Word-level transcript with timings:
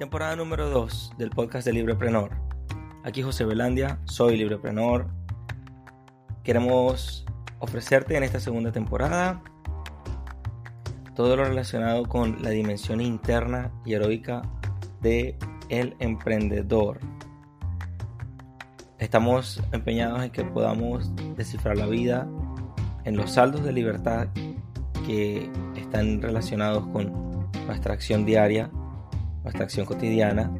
Temporada 0.00 0.34
número 0.34 0.70
2 0.70 1.12
del 1.18 1.28
podcast 1.28 1.66
de 1.66 1.74
Libreprenor. 1.74 2.30
Aquí 3.04 3.20
José 3.20 3.44
Belandia, 3.44 3.98
soy 4.06 4.38
Libreprenor. 4.38 5.08
Queremos 6.42 7.26
ofrecerte 7.58 8.16
en 8.16 8.22
esta 8.22 8.40
segunda 8.40 8.72
temporada 8.72 9.42
todo 11.14 11.36
lo 11.36 11.44
relacionado 11.44 12.06
con 12.06 12.42
la 12.42 12.48
dimensión 12.48 13.02
interna 13.02 13.70
y 13.84 13.92
heroica 13.92 14.40
de 15.02 15.36
emprendedor. 15.68 17.00
Estamos 18.98 19.62
empeñados 19.70 20.24
en 20.24 20.30
que 20.30 20.44
podamos 20.44 21.12
descifrar 21.36 21.76
la 21.76 21.84
vida 21.84 22.26
en 23.04 23.18
los 23.18 23.32
saldos 23.32 23.62
de 23.64 23.74
libertad 23.74 24.28
que 25.06 25.52
están 25.76 26.22
relacionados 26.22 26.86
con 26.86 27.50
nuestra 27.66 27.92
acción 27.92 28.24
diaria, 28.24 28.70
nuestra 29.42 29.64
acción 29.64 29.86
cotidiana, 29.86 30.50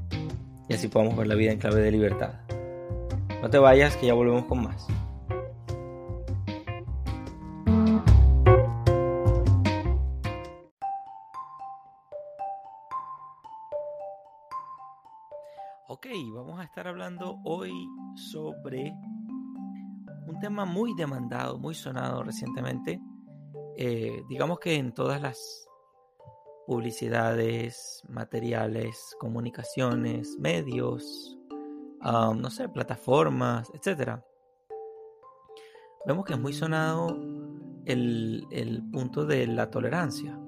y 0.69 0.75
así 0.75 0.89
podamos 0.89 1.17
ver 1.17 1.27
la 1.27 1.35
vida 1.35 1.53
en 1.53 1.59
clave 1.59 1.81
de 1.81 1.91
libertad. 1.91 2.35
No 3.43 3.51
te 3.51 3.59
vayas, 3.59 3.97
que 3.97 4.07
ya 4.07 4.15
volvemos 4.15 4.45
con 4.45 4.63
más. 4.63 4.87
Ok, 15.89 16.07
vamos 16.35 16.61
a 16.61 16.65
estar 16.65 16.87
hablando 16.87 17.41
hoy 17.45 17.73
sobre 18.15 18.93
un 20.27 20.39
tema 20.41 20.65
muy 20.65 20.95
demandado, 20.95 21.59
muy 21.59 21.75
sonado 21.75 22.23
recientemente. 22.23 23.01
Eh, 23.77 24.23
digamos 24.29 24.61
que 24.61 24.77
en 24.77 24.93
todas 24.93 25.21
las 25.21 25.69
publicidades, 26.71 28.01
materiales, 28.09 29.17
comunicaciones, 29.19 30.37
medios, 30.39 31.37
no 32.01 32.49
sé, 32.49 32.69
plataformas, 32.69 33.73
etc. 33.75 34.21
Vemos 36.07 36.25
que 36.25 36.35
es 36.35 36.39
muy 36.39 36.53
sonado 36.53 37.19
el, 37.87 38.47
el 38.53 38.89
punto 38.93 39.27
de 39.27 39.49
la 39.49 39.69
tolerancia, 39.69 40.39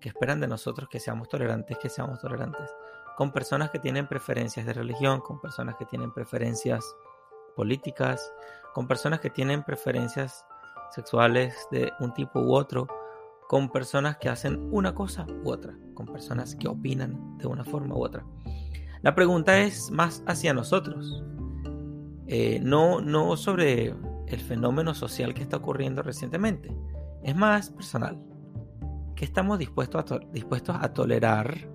que 0.00 0.08
esperan 0.08 0.40
de 0.40 0.48
nosotros 0.48 0.88
que 0.88 0.98
seamos 0.98 1.28
tolerantes, 1.28 1.78
que 1.78 1.88
seamos 1.88 2.18
tolerantes 2.18 2.74
con 3.16 3.30
personas 3.30 3.70
que 3.70 3.78
tienen 3.78 4.08
preferencias 4.08 4.66
de 4.66 4.72
religión, 4.72 5.20
con 5.20 5.40
personas 5.40 5.76
que 5.76 5.84
tienen 5.84 6.12
preferencias 6.12 6.84
políticas, 7.54 8.32
con 8.74 8.88
personas 8.88 9.20
que 9.20 9.30
tienen 9.30 9.62
preferencias 9.62 10.44
sexuales 10.90 11.68
de 11.70 11.92
un 12.00 12.12
tipo 12.14 12.40
u 12.40 12.52
otro, 12.52 12.88
con 13.48 13.70
personas 13.70 14.18
que 14.18 14.28
hacen 14.28 14.68
una 14.70 14.94
cosa 14.94 15.26
u 15.42 15.50
otra, 15.50 15.74
con 15.94 16.06
personas 16.06 16.54
que 16.54 16.68
opinan 16.68 17.38
de 17.38 17.46
una 17.48 17.64
forma 17.64 17.96
u 17.96 18.04
otra. 18.04 18.24
La 19.02 19.14
pregunta 19.14 19.58
es 19.58 19.90
más 19.90 20.22
hacia 20.26 20.52
nosotros, 20.54 21.24
eh, 22.26 22.60
no, 22.62 23.00
no 23.00 23.36
sobre 23.36 23.94
el 24.26 24.40
fenómeno 24.40 24.94
social 24.94 25.32
que 25.32 25.42
está 25.42 25.56
ocurriendo 25.56 26.02
recientemente, 26.02 26.70
es 27.22 27.34
más 27.34 27.70
personal. 27.70 28.22
¿Qué 29.16 29.24
estamos 29.24 29.58
dispuestos 29.58 30.12
a, 30.12 30.18
dispuestos 30.30 30.76
a 30.78 30.92
tolerar 30.92 31.68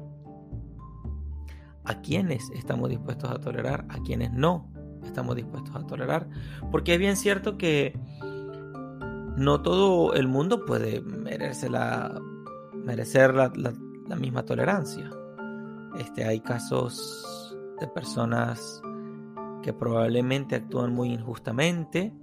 a 1.86 2.02
quienes 2.02 2.50
estamos 2.52 2.90
dispuestos 2.90 3.30
a 3.30 3.40
tolerar, 3.40 3.86
a 3.90 3.98
quienes 4.04 4.32
no 4.32 4.72
estamos 5.04 5.36
dispuestos 5.36 5.76
a 5.76 5.86
tolerar. 5.86 6.28
Porque 6.72 6.94
es 6.94 7.00
bien 7.00 7.18
cierto 7.18 7.58
que 7.58 7.98
no 9.36 9.62
todo 9.62 10.14
el 10.14 10.28
mundo 10.28 10.66
puede 10.66 11.02
merecer 11.02 11.72
la, 11.72 12.22
merecer 12.74 13.34
la, 13.34 13.52
misma 14.16 14.44
tolerancia. 14.44 15.10
Este, 15.98 16.24
hay 16.26 16.40
casos 16.40 17.58
de 17.80 17.88
personas 17.88 18.82
que 19.64 19.74
probablemente 19.74 20.56
actúan 20.56 20.94
muy 20.94 21.12
injustamente 21.12 22.14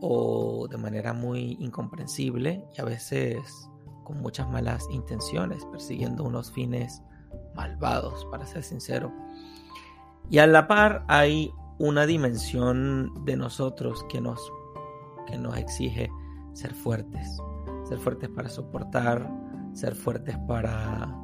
o 0.00 0.66
de 0.68 0.78
manera 0.78 1.12
muy 1.12 1.56
incomprensible 1.60 2.64
y 2.76 2.80
a 2.80 2.84
veces 2.84 3.68
con 4.04 4.20
muchas 4.20 4.48
malas 4.48 4.88
intenciones, 4.90 5.64
persiguiendo 5.66 6.24
unos 6.24 6.50
fines 6.52 7.02
malvados, 7.54 8.24
para 8.30 8.46
ser 8.46 8.62
sincero. 8.62 9.12
Y 10.30 10.38
a 10.38 10.46
la 10.46 10.66
par 10.66 11.04
hay 11.08 11.52
una 11.78 12.06
dimensión 12.06 13.12
de 13.24 13.36
nosotros 13.36 14.04
que 14.08 14.20
nos, 14.20 14.40
que 15.26 15.38
nos 15.38 15.56
exige 15.56 16.10
ser 16.52 16.74
fuertes, 16.74 17.38
ser 17.88 17.98
fuertes 17.98 18.28
para 18.30 18.48
soportar, 18.48 19.30
ser 19.72 19.94
fuertes 19.94 20.36
para 20.46 21.14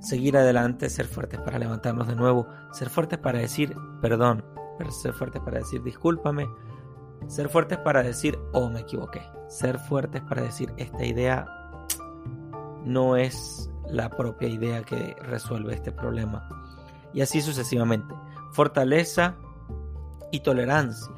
seguir 0.00 0.36
adelante, 0.36 0.88
ser 0.90 1.06
fuertes 1.06 1.40
para 1.40 1.58
levantarnos 1.58 2.06
de 2.06 2.16
nuevo, 2.16 2.46
ser 2.72 2.90
fuertes 2.90 3.18
para 3.18 3.38
decir 3.38 3.74
perdón, 4.00 4.44
ser 4.90 5.12
fuertes 5.12 5.42
para 5.42 5.58
decir 5.58 5.82
discúlpame, 5.82 6.46
ser 7.26 7.48
fuertes 7.48 7.78
para 7.78 8.02
decir 8.02 8.38
oh 8.52 8.68
me 8.68 8.80
equivoqué, 8.80 9.22
ser 9.48 9.78
fuertes 9.78 10.22
para 10.22 10.42
decir 10.42 10.72
esta 10.76 11.04
idea 11.04 11.46
no 12.84 13.16
es 13.16 13.68
la 13.88 14.08
propia 14.08 14.48
idea 14.48 14.82
que 14.82 15.16
resuelve 15.22 15.74
este 15.74 15.92
problema. 15.92 16.48
Y 17.12 17.20
así 17.20 17.40
sucesivamente. 17.40 18.14
Fortaleza 18.52 19.36
y 20.30 20.40
tolerancia. 20.40 21.15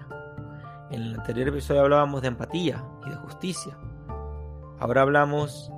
En 0.90 1.02
el 1.02 1.14
anterior 1.16 1.48
episodio 1.48 1.82
hablábamos 1.82 2.22
de 2.22 2.28
empatía 2.28 2.82
y 3.04 3.10
de 3.10 3.16
justicia. 3.16 3.76
Ahora 4.78 5.02
hablamos 5.02 5.70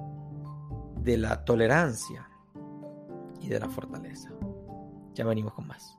de 0.98 1.16
la 1.18 1.44
tolerancia 1.44 2.30
y 3.40 3.48
de 3.48 3.58
la 3.58 3.68
fortaleza. 3.68 4.30
Ya 5.14 5.24
venimos 5.24 5.52
con 5.54 5.66
más. 5.66 5.96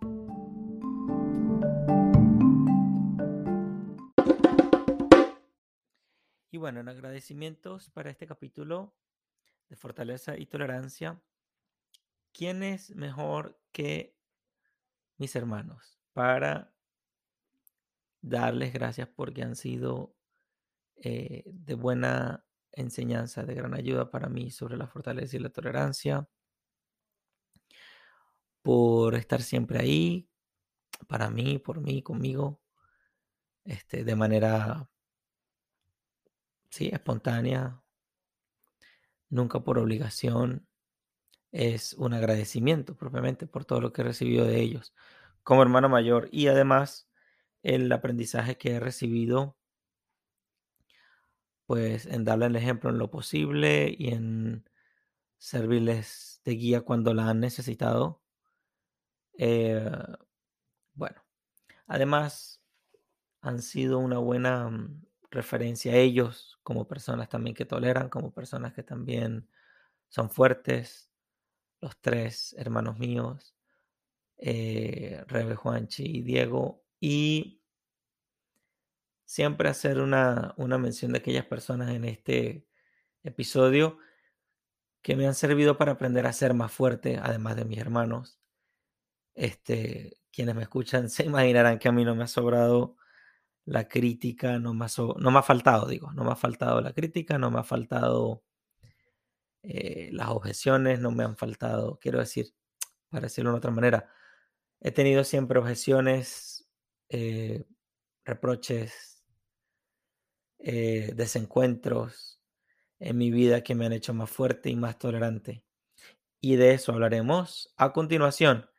Y 6.50 6.58
bueno, 6.58 6.80
en 6.80 6.88
agradecimientos 6.88 7.90
para 7.90 8.12
este 8.12 8.26
capítulo 8.26 8.94
de 9.68 9.76
fortaleza 9.76 10.38
y 10.38 10.46
tolerancia, 10.46 11.22
¿quién 12.32 12.64
es 12.64 12.96
mejor 12.96 13.60
que 13.74 14.18
mis 15.18 15.36
hermanos 15.36 16.00
para 16.14 16.72
darles 18.22 18.74
gracias 18.74 19.08
porque 19.09 19.44
han 19.44 19.56
sido 19.56 20.16
eh, 20.96 21.44
de 21.46 21.76
buena 21.76 22.46
enseñanza, 22.72 23.44
de 23.44 23.56
gran 23.56 23.74
ayuda 23.74 24.09
para 24.12 24.30
mí 24.30 24.52
sobre 24.52 24.78
la 24.78 24.88
fortaleza 24.88 25.38
y 25.38 25.40
la 25.40 25.50
tolerancia, 25.50 26.28
por 28.62 29.16
estar 29.16 29.42
siempre 29.42 29.80
ahí, 29.80 30.30
para 31.08 31.30
mí, 31.30 31.58
por 31.60 31.81
mí, 31.81 32.04
conmigo, 32.04 32.62
este, 33.66 34.04
de 34.04 34.16
manera, 34.16 34.90
sí, 36.70 36.90
espontánea, 36.94 37.81
nunca 39.30 39.60
por 39.62 39.80
obligación, 39.80 40.68
es 41.52 41.94
un 41.94 42.14
agradecimiento 42.14 42.96
propiamente 42.96 43.46
por 43.48 43.66
todo 43.66 43.81
lo 43.81 43.92
que 43.92 44.02
he 44.02 44.06
recibido 44.06 44.46
de 44.46 44.62
ellos 44.62 44.94
como 45.44 45.62
hermano 45.62 45.90
mayor 45.90 46.30
y 46.31 46.48
además 46.48 47.10
el 47.64 47.92
aprendizaje 47.92 48.58
que 48.58 48.72
he 48.72 48.80
recibido 48.80 49.56
pues 51.72 52.06
en 52.06 52.26
darle 52.26 52.48
el 52.48 52.56
ejemplo 52.58 52.90
en 52.90 52.98
lo 52.98 53.10
posible 53.10 53.96
y 53.98 54.10
en 54.10 54.70
servirles 55.38 56.42
de 56.44 56.52
guía 56.56 56.82
cuando 56.82 57.14
la 57.14 57.30
han 57.30 57.40
necesitado. 57.40 58.22
Eh, 59.38 59.90
bueno, 60.94 61.24
además 61.88 62.62
han 63.40 63.62
sido 63.62 64.00
una 64.00 64.18
buena 64.18 64.70
mm, 64.70 65.06
referencia 65.30 65.94
a 65.94 65.96
ellos 65.96 66.60
como 66.64 66.90
personas 66.90 67.30
también 67.30 67.56
que 67.56 67.66
toleran, 67.66 68.10
como 68.10 68.34
personas 68.34 68.74
que 68.74 68.84
también 68.84 69.50
son 70.10 70.30
fuertes, 70.30 71.10
los 71.80 71.98
tres 72.02 72.54
hermanos 72.57 73.00
míos, 73.00 73.56
eh, 74.40 75.24
Rebe, 75.28 75.56
Juanchi 75.56 76.04
y 76.18 76.22
Diego, 76.22 76.84
y 77.01 77.62
siempre 79.25 79.69
hacer 79.69 80.00
una, 80.00 80.53
una 80.57 80.77
mención 80.77 81.12
de 81.12 81.19
aquellas 81.19 81.45
personas 81.45 81.89
en 81.92 82.06
este 82.06 82.68
episodio 83.24 83.98
que 85.01 85.15
me 85.15 85.27
han 85.27 85.36
servido 85.36 85.77
para 85.77 85.94
aprender 85.94 86.27
a 86.27 86.33
ser 86.33 86.53
más 86.53 86.71
fuerte, 86.71 87.19
además 87.21 87.56
de 87.56 87.65
mis 87.65 87.80
hermanos. 87.80 88.39
Este, 89.36 90.18
quienes 90.31 90.56
me 90.56 90.63
escuchan 90.63 91.09
se 91.09 91.25
imaginarán 91.25 91.80
que 91.80 91.89
a 91.89 91.92
mí 91.92 92.06
no 92.06 92.15
me 92.15 92.24
ha 92.24 92.27
sobrado 92.27 92.98
la 93.65 93.88
crítica, 93.88 94.59
no 94.59 94.74
me, 94.74 94.86
ha 94.86 94.89
no 95.18 95.31
me 95.31 95.39
ha 95.39 95.44
faltado, 95.44 95.88
digo, 95.88 96.12
no 96.13 96.24
me 96.24 96.31
ha 96.31 96.36
faltado 96.36 96.81
la 96.81 96.94
crítica, 96.94 97.38
no 97.38 97.51
me 97.51 97.59
ha 97.59 97.63
faltado 97.63 98.44
eh, 99.63 100.09
las 100.13 100.30
objeciones, 100.30 101.00
no 101.00 101.12
me 101.12 101.24
han 101.24 101.38
faltado, 101.38 102.00
quiero 102.00 102.19
decir, 102.19 102.54
para 103.09 103.24
decirlo 103.24 103.51
de 103.51 103.57
otra 103.57 103.71
manera, 103.71 104.09
he 104.81 104.92
tenido 104.92 105.24
siempre 105.24 105.59
objeciones, 105.59 106.61
eh, 107.13 107.66
reproches, 108.24 109.22
eh, 110.60 111.12
desencuentros 111.13 112.42
en 113.00 113.18
mi 113.18 113.31
vida 113.31 113.63
que 113.63 113.75
me 113.75 113.86
han 113.86 113.92
hecho 113.92 114.13
más 114.13 114.30
fuerte 114.30 114.69
y 114.69 114.78
más 114.78 114.98
tolerante. 114.98 115.66
Y 116.40 116.56
de 116.56 116.74
eso 116.74 116.94
hablaremos 116.94 117.74
a 117.75 117.92
continuación, 117.92 118.69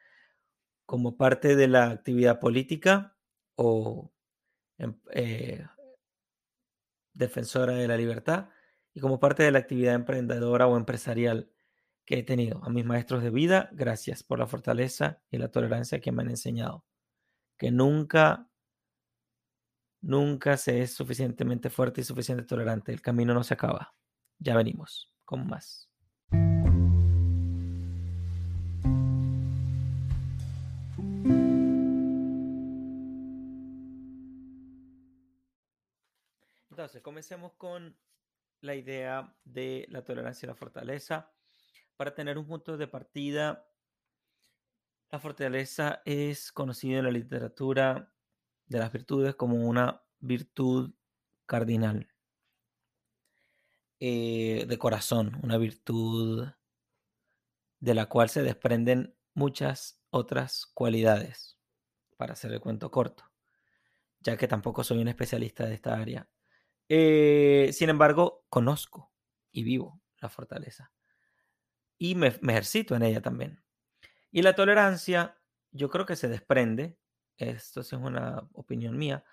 como 0.87 1.19
parte 1.19 1.57
de 1.57 1.69
la 1.69 1.91
actividad 1.91 2.41
política 2.41 3.17
o 3.57 4.13
em, 4.79 4.99
eh, 5.13 5.67
defensora 7.13 7.75
de 7.75 7.89
la 7.89 7.99
libertad 7.99 8.49
y 8.95 9.01
como 9.01 9.21
parte 9.21 9.43
de 9.43 9.53
la 9.53 9.59
actividad 9.59 9.95
emprendedora 9.95 10.67
o 10.69 10.77
empresarial 10.79 11.51
que 12.07 12.21
he 12.21 12.23
tenido. 12.23 12.65
A 12.65 12.71
mis 12.71 12.87
maestros 12.87 13.23
de 13.23 13.31
vida, 13.31 13.69
gracias 13.73 14.23
por 14.23 14.39
la 14.39 14.47
fortaleza 14.47 15.21
y 15.31 15.39
la 15.39 15.51
tolerancia 15.51 16.01
que 16.01 16.13
me 16.13 16.23
han 16.23 16.31
enseñado. 16.31 16.85
Que 17.63 17.71
nunca, 17.71 18.51
nunca 20.01 20.57
se 20.57 20.83
es 20.83 20.95
suficientemente 20.95 21.71
fuerte 21.71 22.01
y 22.01 22.05
suficientemente 22.05 22.49
tolerante. 22.49 22.93
El 22.93 23.01
camino 23.01 23.35
no 23.35 23.45
se 23.45 23.55
acaba. 23.55 23.95
Ya 24.41 24.57
venimos 24.57 25.15
con 25.25 25.47
más. 25.47 25.89
Entonces, 36.69 37.01
comencemos 37.01 37.53
con 37.53 37.97
la 38.61 38.75
idea 38.75 39.37
de 39.45 39.87
la 39.89 40.03
tolerancia 40.03 40.47
y 40.47 40.49
la 40.49 40.57
fortaleza. 40.57 41.31
Para 41.97 42.13
tener 42.13 42.39
un 42.39 42.47
punto 42.49 42.77
de 42.77 42.89
partida, 42.89 43.72
la 45.13 45.21
fortaleza 45.21 46.01
es 46.07 46.53
conocida 46.53 46.99
en 46.99 47.05
la 47.05 47.11
literatura 47.11 48.11
de 48.67 48.79
las 48.79 48.91
virtudes 48.91 49.35
como 49.35 49.69
una 49.69 50.03
virtud 50.21 50.95
cardinal 51.45 52.09
eh, 54.01 54.65
de 54.67 54.79
corazón, 54.79 55.39
una 55.43 55.59
virtud 55.59 56.49
de 57.79 57.95
la 57.95 58.07
cual 58.07 58.31
se 58.31 58.43
desprenden 58.43 59.15
muchas 59.35 60.03
otras 60.09 60.65
cualidades, 60.73 61.59
para 62.17 62.33
hacer 62.33 62.51
el 62.53 62.61
cuento 62.61 62.91
corto, 62.91 63.31
ya 64.21 64.39
que 64.39 64.49
tampoco 64.49 64.83
soy 64.83 64.99
un 64.99 65.09
especialista 65.09 65.67
de 65.67 65.75
esta 65.75 65.95
área. 65.95 66.31
Eh, 66.89 67.69
sin 67.73 67.91
embargo, 67.91 68.47
conozco 68.49 69.13
y 69.51 69.63
vivo 69.63 70.01
la 70.21 70.31
fortaleza 70.31 70.91
y 71.99 72.15
me, 72.15 72.29
ejercito 72.29 72.97
en 72.97 73.03
ella 73.03 73.21
también. 73.21 73.62
Y 74.33 74.43
la 74.43 74.55
tolerancia, 74.55 75.39
yo 75.71 75.91
creo 75.91 76.07
que 76.07 76.17
se 76.17 76.29
desprende, 76.29 76.99
esto 77.37 77.83
es 77.83 77.93
una 77.93 78.49
opinión 78.55 78.97
mía, 78.97 79.25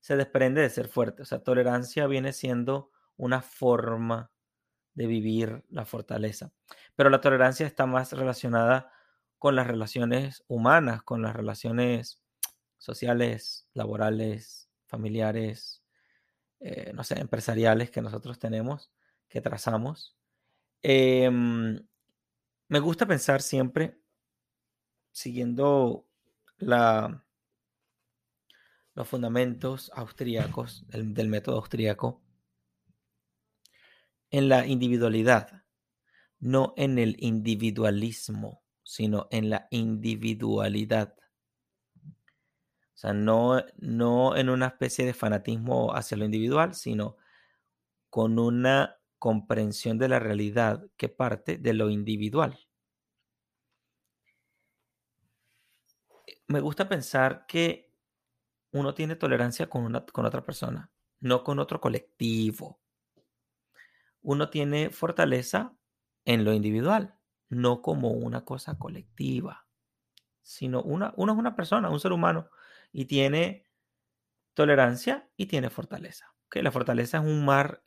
se 0.00 0.16
desprende 0.16 0.60
de 0.60 0.70
ser 0.70 0.88
fuerte. 0.88 1.22
O 1.22 1.24
sea, 1.24 1.42
tolerancia 1.42 2.06
viene 2.06 2.32
siendo 2.32 2.90
una 3.16 3.42
forma 3.42 4.30
de 4.94 5.06
vivir 5.06 5.64
la 5.68 5.84
fortaleza. 5.84 6.52
Pero 6.96 7.10
la 7.10 7.20
tolerancia 7.20 7.66
está 7.66 7.86
más 7.86 8.12
relacionada 8.12 8.92
con 9.38 9.56
las 9.56 9.66
relaciones 9.66 10.44
humanas, 10.48 11.02
con 11.02 11.22
las 11.22 11.34
relaciones 11.34 12.22
sociales, 12.76 13.68
laborales, 13.72 14.68
familiares, 14.86 15.82
eh, 16.60 16.92
no 16.94 17.04
sé, 17.04 17.18
empresariales 17.20 17.90
que 17.90 18.02
nosotros 18.02 18.38
tenemos, 18.38 18.90
que 19.28 19.40
trazamos. 19.40 20.16
Em, 20.82 21.86
me 22.68 22.80
gusta 22.80 23.06
pensar 23.06 23.42
siempre, 23.42 24.00
siguiendo 25.12 26.06
los 26.58 27.20
fundamentos 29.08 29.90
austríacos, 29.94 30.84
del 30.88 31.28
método 31.28 31.56
austríaco, 31.56 32.22
en 34.30 34.48
la 34.48 34.66
individualidad, 34.66 35.64
no 36.38 36.74
en 36.76 36.98
el 36.98 37.16
individualismo, 37.18 38.62
sino 38.82 39.28
en 39.30 39.50
la 39.50 39.66
individualidad. 39.70 41.14
O 42.04 42.98
sea, 43.00 43.12
no, 43.12 43.62
no 43.78 44.36
en 44.36 44.50
una 44.50 44.66
especie 44.66 45.06
de 45.06 45.14
fanatismo 45.14 45.94
hacia 45.94 46.16
lo 46.16 46.24
individual, 46.24 46.74
sino 46.74 47.16
con 48.10 48.38
una 48.38 48.98
comprensión 49.18 49.98
de 49.98 50.08
la 50.08 50.18
realidad 50.18 50.86
que 50.96 51.08
parte 51.08 51.56
de 51.56 51.72
lo 51.72 51.90
individual. 51.90 52.58
Me 56.50 56.58
gusta 56.58 56.88
pensar 56.88 57.46
que 57.46 57.94
uno 58.72 58.92
tiene 58.92 59.14
tolerancia 59.14 59.70
con, 59.70 59.84
una, 59.84 60.04
con 60.04 60.26
otra 60.26 60.44
persona, 60.44 60.90
no 61.20 61.44
con 61.44 61.60
otro 61.60 61.80
colectivo. 61.80 62.80
Uno 64.20 64.50
tiene 64.50 64.90
fortaleza 64.90 65.76
en 66.24 66.44
lo 66.44 66.52
individual, 66.52 67.16
no 67.50 67.82
como 67.82 68.10
una 68.10 68.44
cosa 68.44 68.76
colectiva, 68.76 69.68
sino 70.42 70.82
una, 70.82 71.14
uno 71.16 71.34
es 71.34 71.38
una 71.38 71.54
persona, 71.54 71.88
un 71.88 72.00
ser 72.00 72.10
humano 72.10 72.50
y 72.90 73.04
tiene 73.04 73.70
tolerancia 74.54 75.30
y 75.36 75.46
tiene 75.46 75.70
fortaleza. 75.70 76.34
que 76.50 76.64
La 76.64 76.72
fortaleza 76.72 77.18
es 77.18 77.24
un 77.24 77.44
mar, 77.44 77.84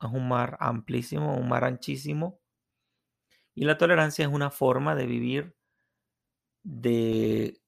es 0.00 0.10
un 0.10 0.28
mar 0.28 0.56
amplísimo, 0.60 1.36
un 1.36 1.46
mar 1.46 1.64
anchísimo. 1.64 2.40
Y 3.54 3.66
la 3.66 3.76
tolerancia 3.76 4.24
es 4.24 4.32
una 4.32 4.48
forma 4.48 4.94
de 4.94 5.04
vivir, 5.04 5.58
de 6.62 7.61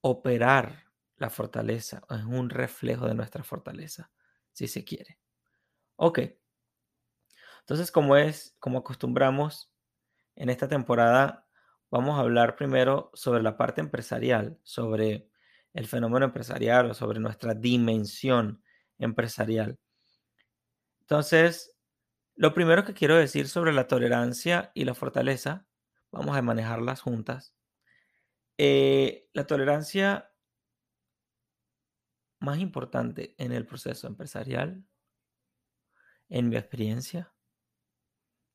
operar 0.00 0.84
la 1.16 1.30
fortaleza. 1.30 2.02
Es 2.10 2.24
un 2.24 2.50
reflejo 2.50 3.06
de 3.06 3.14
nuestra 3.14 3.44
fortaleza, 3.44 4.10
si 4.52 4.68
se 4.68 4.84
quiere. 4.84 5.18
Ok. 5.96 6.20
Entonces, 7.60 7.92
como 7.92 8.16
es, 8.16 8.56
como 8.58 8.78
acostumbramos 8.78 9.70
en 10.34 10.50
esta 10.50 10.68
temporada, 10.68 11.46
vamos 11.90 12.18
a 12.18 12.22
hablar 12.22 12.56
primero 12.56 13.10
sobre 13.14 13.42
la 13.42 13.56
parte 13.56 13.80
empresarial, 13.80 14.58
sobre 14.62 15.28
el 15.72 15.86
fenómeno 15.86 16.24
empresarial 16.26 16.90
o 16.90 16.94
sobre 16.94 17.20
nuestra 17.20 17.54
dimensión 17.54 18.62
empresarial. 18.98 19.78
Entonces, 21.00 21.76
lo 22.34 22.54
primero 22.54 22.84
que 22.84 22.94
quiero 22.94 23.16
decir 23.16 23.48
sobre 23.48 23.72
la 23.72 23.86
tolerancia 23.86 24.70
y 24.74 24.84
la 24.84 24.94
fortaleza, 24.94 25.66
vamos 26.10 26.36
a 26.36 26.42
manejarlas 26.42 27.02
juntas. 27.02 27.54
Eh, 28.62 29.26
la 29.32 29.46
tolerancia 29.46 30.34
más 32.40 32.58
importante 32.58 33.34
en 33.38 33.52
el 33.52 33.64
proceso 33.64 34.06
empresarial, 34.06 34.84
en 36.28 36.50
mi 36.50 36.56
experiencia, 36.56 37.32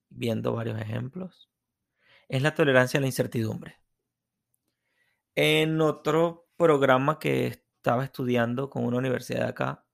viendo 0.09 0.53
varios 0.53 0.79
ejemplos, 0.79 1.49
es 2.29 2.43
la 2.43 2.53
tolerancia 2.53 2.99
a 2.99 3.01
la 3.01 3.07
incertidumbre. 3.07 3.81
En 5.33 5.81
otro 5.81 6.51
programa 6.55 7.17
que 7.17 7.47
estaba 7.47 8.03
estudiando 8.03 8.69
con 8.69 8.85
una 8.85 8.99
universidad 8.99 9.39
de 9.39 9.49
acá, 9.49 9.87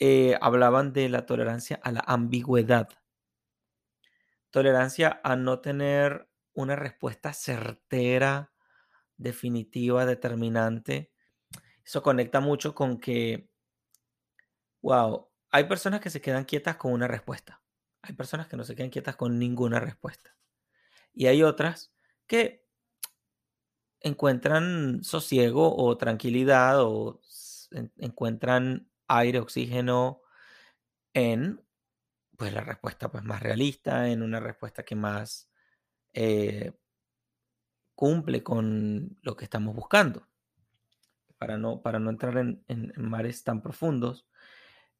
eh, 0.00 0.36
hablaban 0.40 0.92
de 0.92 1.10
la 1.10 1.26
tolerancia 1.26 1.78
a 1.84 1.92
la 1.92 2.02
ambigüedad. 2.04 2.88
Tolerancia 4.50 5.20
a 5.22 5.36
no 5.36 5.60
tener 5.60 6.28
una 6.54 6.74
respuesta 6.74 7.32
certera, 7.32 8.52
definitiva, 9.18 10.06
determinante. 10.06 11.12
Eso 11.84 12.02
conecta 12.02 12.40
mucho 12.40 12.74
con 12.74 12.98
que, 12.98 13.50
wow, 14.80 15.28
hay 15.50 15.64
personas 15.64 16.00
que 16.00 16.10
se 16.10 16.20
quedan 16.20 16.44
quietas 16.44 16.76
con 16.76 16.92
una 16.92 17.08
respuesta. 17.08 17.62
Hay 18.02 18.14
personas 18.14 18.46
que 18.46 18.56
no 18.56 18.64
se 18.64 18.74
quedan 18.74 18.90
quietas 18.90 19.16
con 19.16 19.38
ninguna 19.38 19.80
respuesta. 19.80 20.36
Y 21.12 21.26
hay 21.26 21.42
otras 21.42 21.92
que 22.26 22.64
encuentran 24.00 25.02
sosiego 25.02 25.76
o 25.76 25.96
tranquilidad 25.98 26.80
o 26.82 27.20
encuentran 27.96 28.88
aire, 29.08 29.40
oxígeno 29.40 30.22
en 31.12 31.60
pues 32.36 32.52
la 32.52 32.60
respuesta 32.60 33.10
pues, 33.10 33.24
más 33.24 33.42
realista, 33.42 34.08
en 34.08 34.22
una 34.22 34.38
respuesta 34.38 34.84
que 34.84 34.94
más 34.94 35.50
eh, 36.12 36.72
cumple 37.98 38.44
con 38.44 39.18
lo 39.22 39.36
que 39.36 39.42
estamos 39.42 39.74
buscando, 39.74 40.28
para 41.36 41.58
no, 41.58 41.82
para 41.82 41.98
no 41.98 42.10
entrar 42.10 42.38
en, 42.38 42.92
mares 42.96 43.42
tan 43.42 43.60
profundos. 43.60 44.24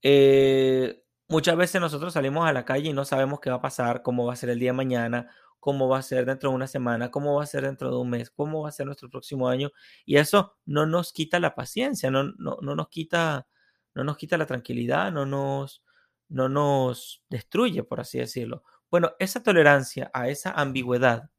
Eh, 0.03 1.05
muchas 1.29 1.57
veces 1.57 1.81
nosotros 1.81 2.15
salimos 2.15 2.49
a 2.49 2.53
la 2.53 2.65
calle 2.65 2.89
y 2.89 2.93
no 2.93 3.05
sabemos 3.05 3.39
qué 3.39 3.51
va 3.51 3.57
a 3.59 3.61
pasar, 3.61 4.03
cómo 4.03 4.27
va 4.27 4.33
a 4.33 4.37
ser 4.37 4.51
el 4.51 4.59
día 4.59 4.71
de 4.71 4.79
mañana, 4.79 5.31
cómo 5.61 5.89
va 5.89 5.99
a 5.99 6.03
ser 6.03 6.27
dentro 6.27 6.51
de 6.51 6.57
una 6.57 6.67
semana, 6.67 7.13
cómo 7.13 7.37
va 7.37 7.45
a 7.45 7.47
ser 7.47 7.63
dentro 7.63 7.89
de 7.89 7.99
un 7.99 8.11
mes, 8.11 8.31
cómo 8.31 8.63
va 8.63 8.71
a 8.71 8.73
ser 8.73 8.87
nuestro 8.87 9.09
próximo 9.09 9.49
año. 9.49 9.71
Y 10.05 10.17
eso 10.17 10.57
no 10.67 10.85
nos 10.85 11.13
quita 11.13 11.39
la 11.39 11.55
paciencia, 11.55 12.11
no, 12.11 12.25
no, 12.25 12.59
nos, 12.61 12.89
quita, 12.89 13.47
no 13.95 14.03
nos 14.03 14.17
quita 14.17 14.37
la 14.37 14.47
tranquilidad, 14.47 15.13
no 15.13 15.25
nos, 15.25 15.85
no 16.29 16.49
nos 16.49 17.23
destruye, 17.31 17.85
por 17.85 18.01
así 18.01 18.19
decirlo. 18.19 18.65
Bueno, 18.91 19.13
esa 19.21 19.41
tolerancia 19.41 20.11
a 20.13 20.29
esa 20.29 20.51
ambigüedad, 20.51 21.31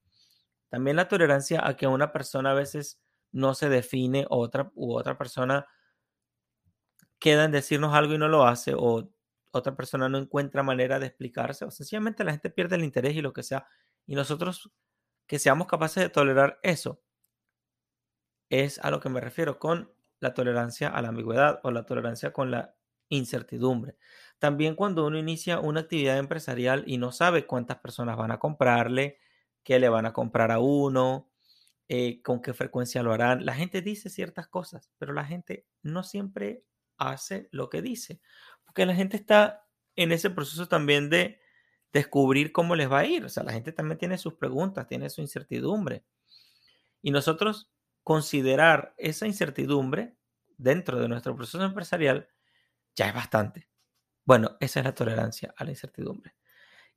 también 0.70 0.96
la 0.96 1.08
tolerancia 1.08 1.66
a 1.68 1.76
que 1.76 1.88
una 1.88 2.12
persona 2.12 2.52
a 2.52 2.56
veces 2.56 3.00
no 3.32 3.54
se 3.54 3.70
define 3.70 4.26
otra, 4.30 4.72
u 4.76 4.94
otra 4.98 5.18
persona 5.18 5.68
queda 7.20 7.46
en 7.46 7.52
decirnos 7.52 7.94
algo 7.94 8.14
y 8.14 8.18
no 8.18 8.28
lo 8.28 8.46
hace, 8.46 8.74
o 8.76 9.12
otra 9.52 9.76
persona 9.76 10.10
no 10.10 10.18
encuentra 10.18 10.64
manera 10.64 11.00
de 11.00 11.08
explicarse, 11.08 11.66
o 11.66 11.72
sencillamente 11.72 12.24
la 12.24 12.32
gente 12.32 12.50
pierde 12.50 12.76
el 12.76 12.84
interés 12.84 13.16
y 13.16 13.22
lo 13.22 13.34
que 13.34 13.44
sea, 13.44 13.68
y 14.06 14.16
nosotros 14.16 14.72
que 15.28 15.40
seamos 15.40 15.68
capaces 15.68 16.04
de 16.04 16.10
tolerar 16.10 16.60
eso. 16.64 17.02
Es 18.50 18.80
a 18.80 18.90
lo 18.90 19.00
que 19.00 19.10
me 19.10 19.22
refiero 19.22 19.60
con 19.60 19.94
la 20.20 20.34
tolerancia 20.34 20.90
a 20.90 21.02
la 21.02 21.10
ambigüedad 21.10 21.60
o 21.64 21.72
la 21.72 21.86
tolerancia 21.86 22.34
con 22.34 22.52
la 22.52 22.76
incertidumbre. 23.10 23.98
También 24.40 24.76
cuando 24.76 25.06
uno 25.06 25.18
inicia 25.18 25.60
una 25.60 25.82
actividad 25.82 26.18
empresarial 26.18 26.84
y 26.88 26.98
no 26.98 27.12
sabe 27.12 27.46
cuántas 27.46 27.78
personas 27.78 28.18
van 28.18 28.32
a 28.32 28.40
comprarle, 28.40 29.20
qué 29.70 29.78
le 29.78 29.88
van 29.88 30.08
a 30.08 30.14
comprar 30.14 30.52
a 30.52 30.58
uno, 30.58 31.30
eh, 31.90 32.24
con 32.24 32.42
qué 32.42 32.56
frecuencia 32.56 33.04
lo 33.04 33.14
harán. 33.14 33.46
La 33.46 33.54
gente 33.54 33.84
dice 33.84 34.10
ciertas 34.10 34.48
cosas, 34.48 34.90
pero 34.98 35.14
la 35.14 35.26
gente 35.26 35.68
no 35.84 36.02
siempre 36.02 36.64
hace 36.98 37.50
lo 37.52 37.70
que 37.70 37.84
dice, 37.84 38.20
porque 38.66 38.88
la 38.88 38.96
gente 38.96 39.16
está 39.16 39.68
en 39.96 40.12
ese 40.12 40.32
proceso 40.32 40.68
también 40.68 41.12
de 41.12 41.40
descubrir 41.94 42.52
cómo 42.52 42.76
les 42.76 42.92
va 42.92 42.98
a 42.98 43.06
ir. 43.06 43.24
O 43.26 43.30
sea, 43.30 43.44
la 43.44 43.54
gente 43.54 43.72
también 43.72 44.00
tiene 44.00 44.18
sus 44.18 44.34
preguntas, 44.34 44.88
tiene 44.88 45.08
su 45.12 45.22
incertidumbre. 45.22 46.04
Y 47.04 47.12
nosotros 47.12 47.72
considerar 48.04 48.96
esa 48.98 49.28
incertidumbre 49.28 50.18
dentro 50.58 51.00
de 51.00 51.08
nuestro 51.08 51.36
proceso 51.36 51.64
empresarial 51.64 52.28
ya 52.96 53.10
es 53.10 53.14
bastante. 53.14 53.70
Bueno, 54.26 54.58
esa 54.62 54.80
es 54.80 54.86
la 54.88 54.96
tolerancia 54.96 55.54
a 55.56 55.64
la 55.64 55.70
incertidumbre. 55.70 56.34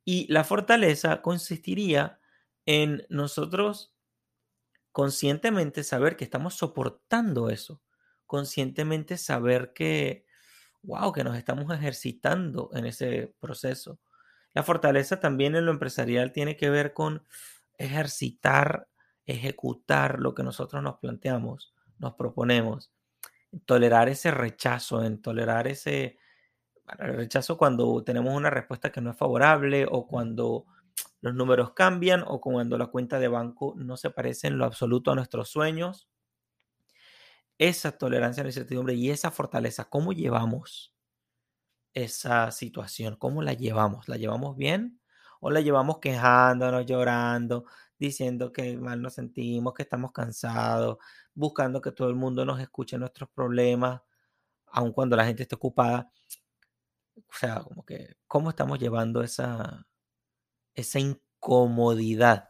Y 0.03 0.25
la 0.33 0.43
fortaleza 0.43 1.21
consistiría 1.21 2.19
en 2.65 3.05
nosotros 3.09 3.93
conscientemente 4.91 5.83
saber 5.83 6.15
que 6.15 6.23
estamos 6.23 6.53
soportando 6.53 7.49
eso, 7.49 7.81
conscientemente 8.25 9.17
saber 9.17 9.73
que, 9.73 10.25
wow, 10.83 11.11
que 11.11 11.23
nos 11.23 11.37
estamos 11.37 11.73
ejercitando 11.73 12.69
en 12.73 12.85
ese 12.85 13.35
proceso. 13.39 13.99
La 14.53 14.63
fortaleza 14.63 15.19
también 15.19 15.55
en 15.55 15.65
lo 15.65 15.71
empresarial 15.71 16.31
tiene 16.31 16.55
que 16.55 16.69
ver 16.69 16.93
con 16.93 17.23
ejercitar, 17.77 18.87
ejecutar 19.25 20.19
lo 20.19 20.35
que 20.35 20.43
nosotros 20.43 20.83
nos 20.83 20.99
planteamos, 20.99 21.73
nos 21.97 22.13
proponemos, 22.13 22.91
tolerar 23.65 24.09
ese 24.09 24.29
rechazo, 24.31 25.03
en 25.03 25.21
tolerar 25.21 25.67
ese 25.67 26.17
rechazo 26.85 27.57
cuando 27.57 28.03
tenemos 28.03 28.35
una 28.35 28.49
respuesta 28.49 28.91
que 28.91 29.01
no 29.01 29.11
es 29.11 29.17
favorable 29.17 29.87
o 29.89 30.05
cuando 30.05 30.65
los 31.21 31.33
números 31.33 31.71
cambian 31.73 32.23
o 32.27 32.41
cuando 32.41 32.77
la 32.77 32.87
cuenta 32.87 33.17
de 33.17 33.29
banco 33.29 33.73
no 33.77 33.95
se 33.95 34.09
parece 34.09 34.47
en 34.47 34.57
lo 34.57 34.65
absoluto 34.65 35.11
a 35.11 35.15
nuestros 35.15 35.49
sueños. 35.49 36.09
Esa 37.57 37.97
tolerancia 37.97 38.41
a 38.41 38.43
la 38.43 38.49
incertidumbre 38.49 38.93
y 38.95 39.09
esa 39.09 39.31
fortaleza, 39.31 39.85
¿cómo 39.85 40.11
llevamos 40.11 40.93
esa 41.93 42.51
situación? 42.51 43.15
¿Cómo 43.15 43.41
la 43.41 43.53
llevamos? 43.53 44.09
¿La 44.09 44.17
llevamos 44.17 44.57
bien 44.57 44.99
o 45.39 45.49
la 45.49 45.61
llevamos 45.61 45.99
quejándonos, 45.99 46.85
llorando, 46.85 47.65
diciendo 47.97 48.51
que 48.51 48.77
mal 48.77 49.01
nos 49.01 49.13
sentimos, 49.13 49.73
que 49.73 49.83
estamos 49.83 50.11
cansados, 50.11 50.97
buscando 51.33 51.81
que 51.81 51.91
todo 51.91 52.09
el 52.09 52.15
mundo 52.15 52.45
nos 52.45 52.59
escuche 52.59 52.97
nuestros 52.97 53.29
problemas, 53.29 54.01
aun 54.67 54.91
cuando 54.93 55.15
la 55.15 55.25
gente 55.25 55.43
esté 55.43 55.55
ocupada? 55.55 56.11
O 57.15 57.33
sea, 57.33 57.61
como 57.61 57.85
que, 57.85 58.15
¿cómo 58.27 58.49
estamos 58.49 58.79
llevando 58.79 59.23
esa, 59.23 59.85
esa 60.75 60.99
incomodidad. 60.99 62.49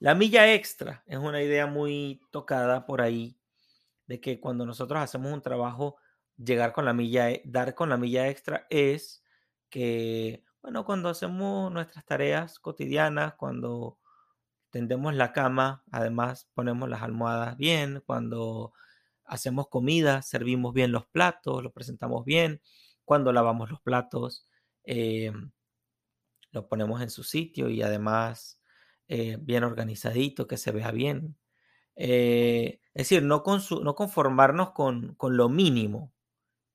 La 0.00 0.14
milla 0.14 0.52
extra 0.54 1.02
es 1.06 1.18
una 1.18 1.42
idea 1.42 1.66
muy 1.66 2.20
tocada 2.30 2.86
por 2.86 3.00
ahí 3.00 3.36
de 4.06 4.20
que 4.20 4.40
cuando 4.40 4.66
nosotros 4.66 5.00
hacemos 5.00 5.32
un 5.32 5.42
trabajo, 5.42 5.96
llegar 6.36 6.72
con 6.72 6.84
la 6.84 6.92
milla, 6.94 7.30
e, 7.30 7.42
dar 7.44 7.74
con 7.74 7.88
la 7.90 7.96
milla 7.96 8.28
extra 8.28 8.66
es 8.70 9.24
que, 9.70 10.44
bueno, 10.62 10.84
cuando 10.84 11.08
hacemos 11.08 11.72
nuestras 11.72 12.04
tareas 12.06 12.58
cotidianas, 12.58 13.34
cuando 13.34 13.98
tendemos 14.70 15.14
la 15.14 15.32
cama, 15.32 15.84
además 15.90 16.48
ponemos 16.54 16.88
las 16.88 17.02
almohadas 17.02 17.56
bien, 17.56 18.02
cuando 18.06 18.72
hacemos 19.24 19.68
comida, 19.68 20.22
servimos 20.22 20.74
bien 20.74 20.92
los 20.92 21.06
platos, 21.06 21.62
los 21.62 21.72
presentamos 21.72 22.24
bien, 22.24 22.62
cuando 23.04 23.32
lavamos 23.32 23.70
los 23.70 23.80
platos, 23.82 24.46
eh, 24.84 25.32
ponemos 26.66 27.00
en 27.02 27.10
su 27.10 27.22
sitio 27.22 27.68
y 27.68 27.82
además 27.82 28.58
eh, 29.08 29.38
bien 29.40 29.64
organizadito, 29.64 30.46
que 30.46 30.58
se 30.58 30.70
vea 30.70 30.90
bien. 30.90 31.36
Eh, 31.96 32.80
es 32.94 33.08
decir, 33.08 33.22
no, 33.22 33.42
no 33.82 33.94
conformarnos 33.94 34.72
con, 34.72 35.16
lo 35.20 35.48
mínimo, 35.48 36.12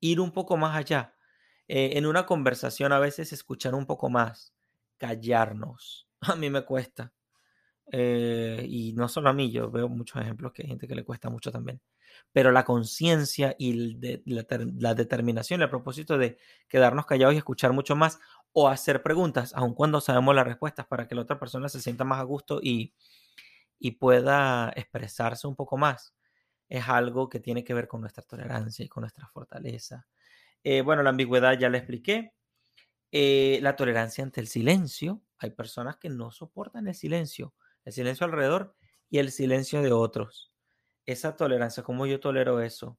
ir 0.00 0.20
un 0.20 0.32
poco 0.32 0.56
más 0.56 0.76
allá. 0.76 1.14
Eh, 1.68 1.92
en 1.94 2.06
una 2.06 2.26
conversación 2.26 2.92
a 2.92 2.98
veces 2.98 3.32
escuchar 3.32 3.74
un 3.74 3.86
poco 3.86 4.10
más, 4.10 4.52
callarnos. 4.98 6.08
A 6.20 6.36
mí 6.36 6.50
me 6.50 6.64
cuesta. 6.64 7.12
y 7.92 8.92
no 8.96 9.08
solo 9.08 9.28
a 9.28 9.32
mí, 9.34 9.52
yo 9.52 9.70
veo 9.70 9.88
muchos 9.88 10.22
ejemplos 10.22 10.52
que 10.52 10.62
hay 10.62 10.68
gente 10.68 10.88
que 10.88 10.94
le 10.94 11.04
cuesta 11.04 11.28
mucho 11.30 11.52
también. 11.52 11.80
Pero 12.32 12.50
la 12.50 12.64
conciencia 12.64 13.54
y 13.58 13.94
la, 14.24 14.46
la, 14.78 14.94
determinación, 14.94 15.62
el 15.62 15.70
propósito 15.70 16.16
de 16.18 16.38
quedarnos 16.68 17.06
callados 17.06 17.34
y 17.34 17.38
escuchar 17.38 17.72
mucho 17.72 17.94
más 17.94 18.20
o 18.56 18.68
hacer 18.68 19.02
preguntas, 19.02 19.52
aun 19.54 19.74
cuando 19.74 20.00
sabemos 20.00 20.34
las 20.34 20.46
respuestas, 20.46 20.86
para 20.86 21.08
que 21.08 21.16
la 21.16 21.22
otra 21.22 21.40
persona 21.40 21.68
se 21.68 21.80
sienta 21.80 22.04
más 22.04 22.20
a 22.20 22.22
gusto 22.22 22.60
y, 22.62 22.94
pueda 24.00 24.72
expresarse 24.76 25.46
un 25.46 25.56
poco 25.56 25.76
más. 25.76 26.14
Es 26.70 26.88
algo 26.88 27.28
que 27.28 27.38
tiene 27.38 27.64
que 27.64 27.74
ver 27.74 27.86
con 27.86 28.00
nuestra 28.00 28.22
tolerancia 28.22 28.82
y 28.82 28.88
con 28.88 29.02
nuestra 29.02 29.26
fortaleza. 29.28 30.06
Eh, 30.62 30.80
bueno, 30.80 31.02
la 31.02 31.10
ambigüedad 31.10 31.58
ya 31.58 31.68
la 31.68 31.76
expliqué. 31.76 32.32
Eh, 33.12 33.58
la 33.60 33.76
tolerancia 33.76 34.24
ante 34.24 34.40
el 34.40 34.46
silencio. 34.46 35.20
Hay 35.36 35.50
personas 35.50 35.98
que 35.98 36.08
no 36.08 36.30
soportan 36.30 36.88
el 36.88 36.94
silencio, 36.94 37.52
el 37.84 37.92
silencio 37.92 38.24
alrededor 38.24 38.74
y 39.10 39.18
el 39.18 39.30
silencio 39.30 39.82
de 39.82 39.92
otros. 39.92 40.50
Esa 41.04 41.36
tolerancia, 41.36 41.82
cómo 41.82 42.06
yo 42.06 42.20
tolero 42.20 42.62
eso 42.62 42.98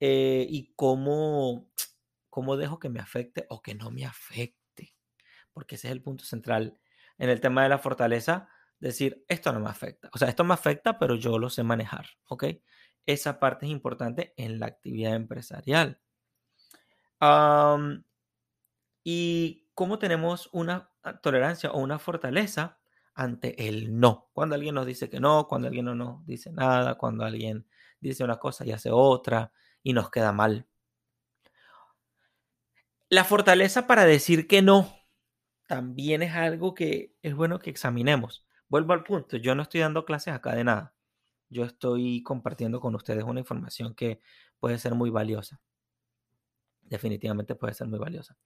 eh, 0.00 0.44
y 0.48 0.72
cómo 0.74 1.70
cómo 2.34 2.56
dejo 2.56 2.80
que 2.80 2.88
me 2.88 2.98
afecte 2.98 3.46
o 3.48 3.62
que 3.62 3.76
no 3.76 3.92
me 3.92 4.04
afecte. 4.04 4.96
Porque 5.52 5.76
ese 5.76 5.86
es 5.86 5.92
el 5.92 6.02
punto 6.02 6.24
central 6.24 6.80
en 7.16 7.30
el 7.30 7.40
tema 7.40 7.62
de 7.62 7.68
la 7.68 7.78
fortaleza, 7.78 8.48
decir, 8.80 9.24
esto 9.28 9.52
no 9.52 9.60
me 9.60 9.70
afecta. 9.70 10.10
O 10.12 10.18
sea, 10.18 10.28
esto 10.28 10.42
me 10.42 10.52
afecta, 10.52 10.98
pero 10.98 11.14
yo 11.14 11.38
lo 11.38 11.48
sé 11.48 11.62
manejar, 11.62 12.06
¿ok? 12.26 12.46
Esa 13.06 13.38
parte 13.38 13.66
es 13.66 13.70
importante 13.70 14.34
en 14.36 14.58
la 14.58 14.66
actividad 14.66 15.14
empresarial. 15.14 16.00
y 19.04 19.68
cómo 19.74 20.00
tenemos 20.00 20.48
una 20.52 20.90
tolerancia 21.22 21.70
o 21.70 21.78
una 21.78 22.00
fortaleza 22.00 22.80
ante 23.14 23.68
el 23.68 24.00
no. 24.00 24.28
Cuando 24.32 24.56
alguien 24.56 24.74
nos 24.74 24.86
dice 24.86 25.08
que 25.08 25.20
no, 25.20 25.46
cuando 25.46 25.68
alguien 25.68 25.84
no 25.84 25.94
nos 25.94 26.26
dice 26.26 26.50
nada, 26.50 26.96
cuando 26.96 27.24
alguien 27.24 27.64
dice 28.00 28.24
una 28.24 28.38
cosa 28.38 28.66
y 28.66 28.72
hace 28.72 28.90
otra 28.90 29.52
y 29.84 29.92
nos 29.92 30.10
queda 30.10 30.32
mal. 30.32 30.66
La 33.14 33.22
fortaleza 33.22 33.86
para 33.86 34.04
decir 34.06 34.48
que 34.48 34.60
no 34.60 34.92
también 35.68 36.20
es 36.24 36.34
algo 36.34 36.74
que 36.74 37.14
es 37.22 37.32
bueno 37.32 37.60
que 37.60 37.70
examinemos. 37.70 38.44
Vuelvo 38.68 38.92
al 38.92 39.04
punto, 39.04 39.36
yo 39.36 39.54
no 39.54 39.62
estoy 39.62 39.82
dando 39.82 40.04
clases 40.04 40.34
acá 40.34 40.52
de 40.56 40.64
nada. 40.64 40.96
Yo 41.48 41.64
estoy 41.64 42.24
compartiendo 42.24 42.80
con 42.80 42.92
ustedes 42.96 43.22
una 43.22 43.38
información 43.38 43.94
que 43.94 44.20
puede 44.58 44.80
ser 44.80 44.96
muy 44.96 45.10
valiosa. 45.10 45.60
Definitivamente 46.82 47.54
puede 47.54 47.74
ser 47.74 47.86
muy 47.86 48.00
valiosa. 48.00 48.36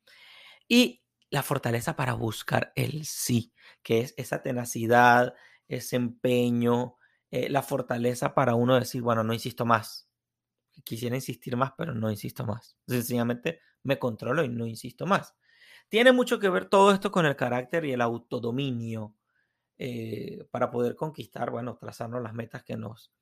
Y 0.69 1.03
la 1.31 1.43
fortaleza 1.43 1.97
para 1.97 2.13
buscar 2.13 2.71
el 2.75 3.07
sí, 3.07 3.55
que 3.83 4.01
es 4.01 4.13
esa 4.19 4.43
tenacidad, 4.43 5.33
ese 5.67 5.97
empeño, 5.97 6.97
eh, 7.31 7.49
la 7.49 7.63
fortaleza 7.63 8.35
para 8.35 8.55
uno 8.55 8.79
decir, 8.79 9.01
bueno, 9.01 9.25
no 9.25 9.33
insisto 9.33 9.65
más. 9.65 10.11
Quisiera 10.85 11.17
insistir 11.17 11.57
más, 11.57 11.73
pero 11.75 11.95
no 11.95 12.11
insisto 12.11 12.45
más. 12.45 12.77
Sencillamente 12.87 13.61
me 13.83 13.99
controlo 13.99 14.45
y 14.45 14.49
no 14.49 14.67
insisto 14.67 15.07
más. 15.07 15.35
Tiene 15.89 16.13
mucho 16.13 16.39
que 16.39 16.49
ver 16.51 16.67
todo 16.67 16.93
esto 16.93 17.11
con 17.11 17.27
el 17.27 17.37
carácter 17.37 17.85
y 17.85 17.93
el 17.93 18.01
autodominio 18.01 19.15
eh, 19.79 20.47
para 20.51 20.71
poder 20.71 20.97
conquistar, 20.97 21.51
bueno, 21.51 21.77
trazarnos 21.77 22.23
las 22.23 22.35
metas 22.35 22.63
que 22.65 22.77
nos 22.77 23.13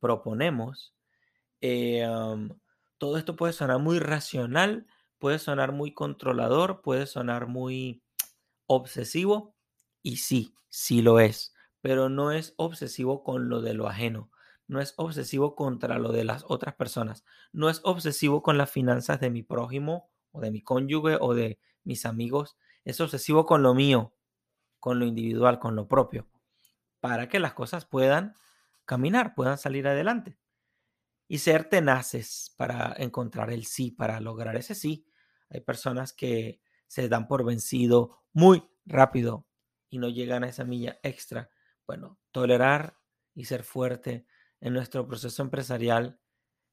proponemos. 0.00 0.94
Eh, 1.60 2.06
todo 2.98 3.18
esto 3.18 3.36
puede 3.36 3.52
sonar 3.52 3.78
muy 3.80 3.98
racional, 3.98 4.86
puede 5.18 5.38
sonar 5.38 5.72
muy 5.72 5.92
controlador, 5.92 6.82
puede 6.82 7.06
sonar 7.06 7.46
muy 7.46 8.02
obsesivo 8.66 9.54
y 10.02 10.16
sí, 10.16 10.54
sí 10.68 11.02
lo 11.02 11.20
es, 11.20 11.54
pero 11.80 12.08
no 12.08 12.32
es 12.32 12.54
obsesivo 12.56 13.22
con 13.24 13.48
lo 13.48 13.60
de 13.60 13.74
lo 13.74 13.88
ajeno, 13.88 14.30
no 14.68 14.80
es 14.80 14.94
obsesivo 14.96 15.54
contra 15.54 15.98
lo 15.98 16.12
de 16.12 16.24
las 16.24 16.44
otras 16.48 16.74
personas, 16.74 17.24
no 17.52 17.68
es 17.68 17.80
obsesivo 17.84 18.42
con 18.42 18.58
las 18.58 18.70
finanzas 18.70 19.20
de 19.20 19.30
mi 19.30 19.42
prójimo 19.42 20.10
o 20.30 20.40
de 20.40 20.50
mi 20.50 20.62
cónyuge 20.62 21.16
o 21.20 21.34
de 21.34 21.58
mis 21.84 22.06
amigos, 22.06 22.56
es 22.84 23.00
obsesivo 23.00 23.46
con 23.46 23.62
lo 23.62 23.74
mío, 23.74 24.14
con 24.80 24.98
lo 24.98 25.06
individual, 25.06 25.58
con 25.58 25.76
lo 25.76 25.86
propio, 25.88 26.28
para 27.00 27.28
que 27.28 27.38
las 27.40 27.54
cosas 27.54 27.84
puedan 27.84 28.34
caminar, 28.84 29.34
puedan 29.34 29.58
salir 29.58 29.86
adelante. 29.86 30.38
Y 31.28 31.38
ser 31.38 31.68
tenaces 31.68 32.54
para 32.56 32.94
encontrar 32.98 33.50
el 33.50 33.64
sí, 33.64 33.90
para 33.90 34.20
lograr 34.20 34.56
ese 34.56 34.74
sí. 34.74 35.06
Hay 35.48 35.60
personas 35.60 36.12
que 36.12 36.60
se 36.86 37.08
dan 37.08 37.26
por 37.26 37.44
vencido 37.44 38.22
muy 38.32 38.68
rápido 38.84 39.46
y 39.88 39.98
no 39.98 40.08
llegan 40.08 40.44
a 40.44 40.48
esa 40.48 40.64
milla 40.64 40.98
extra 41.02 41.50
Bueno, 41.86 42.18
tolerar 42.32 42.98
y 43.34 43.46
ser 43.46 43.62
fuerte 43.62 44.26
en 44.62 44.72
nuestro 44.72 45.06
proceso 45.06 45.42
empresarial 45.42 46.20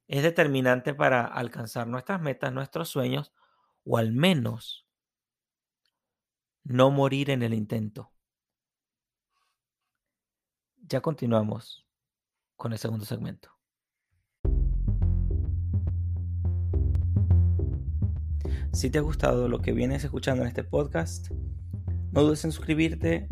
es 0.08 0.22
determinante 0.24 0.93
para 0.93 1.25
alcanzar 1.25 1.88
nuestras 1.88 2.22
metas, 2.22 2.53
nuestros 2.53 2.88
sueños, 2.88 3.34
o 3.84 3.98
al 3.98 4.12
menos 4.13 4.88
no 6.63 6.91
morir 6.91 7.31
en 7.31 7.41
el 7.41 7.53
intento. 7.53 8.12
Ya 10.77 11.01
continuamos 11.01 11.88
con 12.55 12.74
el 12.74 12.79
segundo 12.79 13.05
segmento. 13.05 13.50
Si 18.72 18.91
te 18.91 19.00
ha 19.00 19.01
gustado 19.01 19.48
lo 19.48 19.62
que 19.62 19.74
vienes 19.74 20.03
escuchando 20.03 20.43
en 20.43 20.48
este 20.48 20.63
podcast, 20.63 21.31
no 22.12 22.22
dudes 22.22 22.46
en 22.46 22.51
suscribirte, 22.51 23.27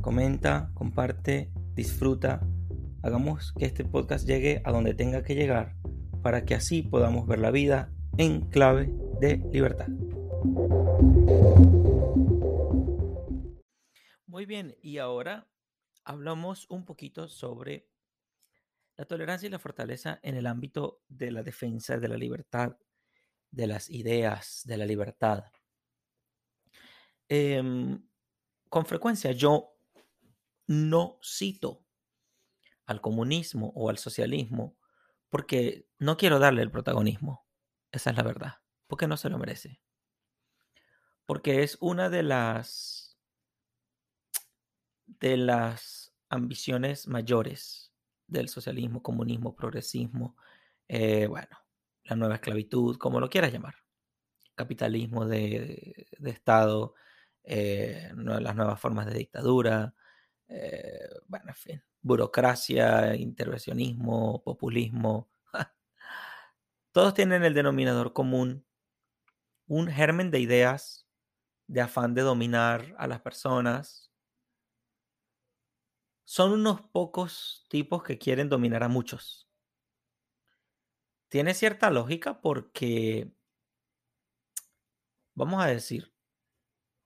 comenta, 0.00 0.72
comparte, 0.74 1.52
disfruta. 1.74 2.40
Hagamos 3.02 3.52
que 3.52 3.66
este 3.66 3.84
podcast 3.84 4.26
llegue 4.26 4.62
a 4.64 4.72
donde 4.72 4.94
tenga 4.94 5.22
que 5.22 5.34
llegar 5.34 5.76
para 6.22 6.44
que 6.44 6.54
así 6.54 6.82
podamos 6.82 7.26
ver 7.26 7.38
la 7.38 7.50
vida 7.50 7.92
en 8.18 8.48
clave 8.48 8.92
de 9.20 9.36
libertad. 9.52 9.88
Muy 14.26 14.46
bien, 14.46 14.76
y 14.82 14.98
ahora 14.98 15.48
hablamos 16.04 16.66
un 16.68 16.84
poquito 16.84 17.28
sobre 17.28 17.88
la 18.96 19.04
tolerancia 19.04 19.46
y 19.46 19.50
la 19.50 19.58
fortaleza 19.58 20.18
en 20.22 20.36
el 20.36 20.46
ámbito 20.46 21.02
de 21.08 21.30
la 21.30 21.42
defensa 21.42 21.98
de 21.98 22.08
la 22.08 22.16
libertad, 22.16 22.76
de 23.50 23.66
las 23.66 23.88
ideas, 23.90 24.62
de 24.64 24.76
la 24.76 24.86
libertad. 24.86 25.44
Em, 27.28 28.02
con 28.68 28.86
frecuencia 28.86 29.32
yo 29.32 29.76
no 30.66 31.18
cito 31.22 31.85
al 32.86 33.00
comunismo 33.00 33.72
o 33.74 33.90
al 33.90 33.98
socialismo 33.98 34.76
porque 35.28 35.86
no 35.98 36.16
quiero 36.16 36.38
darle 36.38 36.62
el 36.62 36.70
protagonismo. 36.70 37.46
Esa 37.92 38.10
es 38.10 38.16
la 38.16 38.22
verdad. 38.22 38.54
Porque 38.86 39.06
no 39.08 39.16
se 39.16 39.28
lo 39.28 39.38
merece. 39.38 39.80
Porque 41.26 41.62
es 41.62 41.76
una 41.80 42.08
de 42.08 42.22
las 42.22 43.18
de 45.06 45.36
las 45.36 46.14
ambiciones 46.28 47.06
mayores 47.06 47.92
del 48.26 48.48
socialismo, 48.48 49.02
comunismo, 49.02 49.54
progresismo, 49.54 50.36
eh, 50.88 51.26
bueno, 51.26 51.56
la 52.04 52.16
nueva 52.16 52.34
esclavitud, 52.36 52.96
como 52.96 53.20
lo 53.20 53.30
quieras 53.30 53.52
llamar, 53.52 53.76
capitalismo 54.54 55.26
de, 55.26 56.08
Estado, 56.24 56.94
eh, 57.44 58.10
las 58.16 58.56
nuevas 58.56 58.80
formas 58.80 59.06
de 59.06 59.14
dictadura, 59.14 59.94
eh, 60.48 61.08
bueno, 61.26 61.46
en 61.48 61.54
fin, 61.54 61.82
burocracia, 62.02 63.16
intervencionismo, 63.16 64.42
populismo, 64.42 65.28
todos 66.92 67.14
tienen 67.14 67.44
el 67.44 67.54
denominador 67.54 68.12
común, 68.12 68.64
un 69.66 69.88
germen 69.88 70.30
de 70.30 70.40
ideas, 70.40 71.08
de 71.66 71.80
afán 71.80 72.14
de 72.14 72.22
dominar 72.22 72.94
a 72.98 73.06
las 73.06 73.20
personas. 73.20 74.12
Son 76.24 76.52
unos 76.52 76.80
pocos 76.80 77.66
tipos 77.68 78.02
que 78.02 78.18
quieren 78.18 78.48
dominar 78.48 78.82
a 78.82 78.88
muchos. 78.88 79.48
Tiene 81.28 81.54
cierta 81.54 81.90
lógica 81.90 82.40
porque, 82.40 83.32
vamos 85.34 85.62
a 85.62 85.66
decir, 85.66 86.12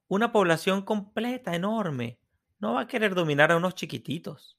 una 0.09 0.33
población 0.33 0.83
completa, 0.83 1.55
enorme, 1.55 2.21
no 2.61 2.75
va 2.75 2.83
a 2.83 2.87
querer 2.87 3.15
dominar 3.15 3.53
a 3.53 3.57
unos 3.57 3.75
chiquititos. 3.75 4.59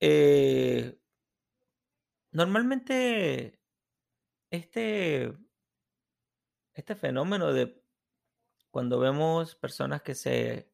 Eh, 0.00 0.96
normalmente 2.32 3.60
este, 4.50 5.36
este 6.74 6.94
fenómeno 6.94 7.52
de 7.52 7.82
cuando 8.70 8.98
vemos 8.98 9.56
personas 9.56 10.02
que 10.02 10.14
se, 10.14 10.72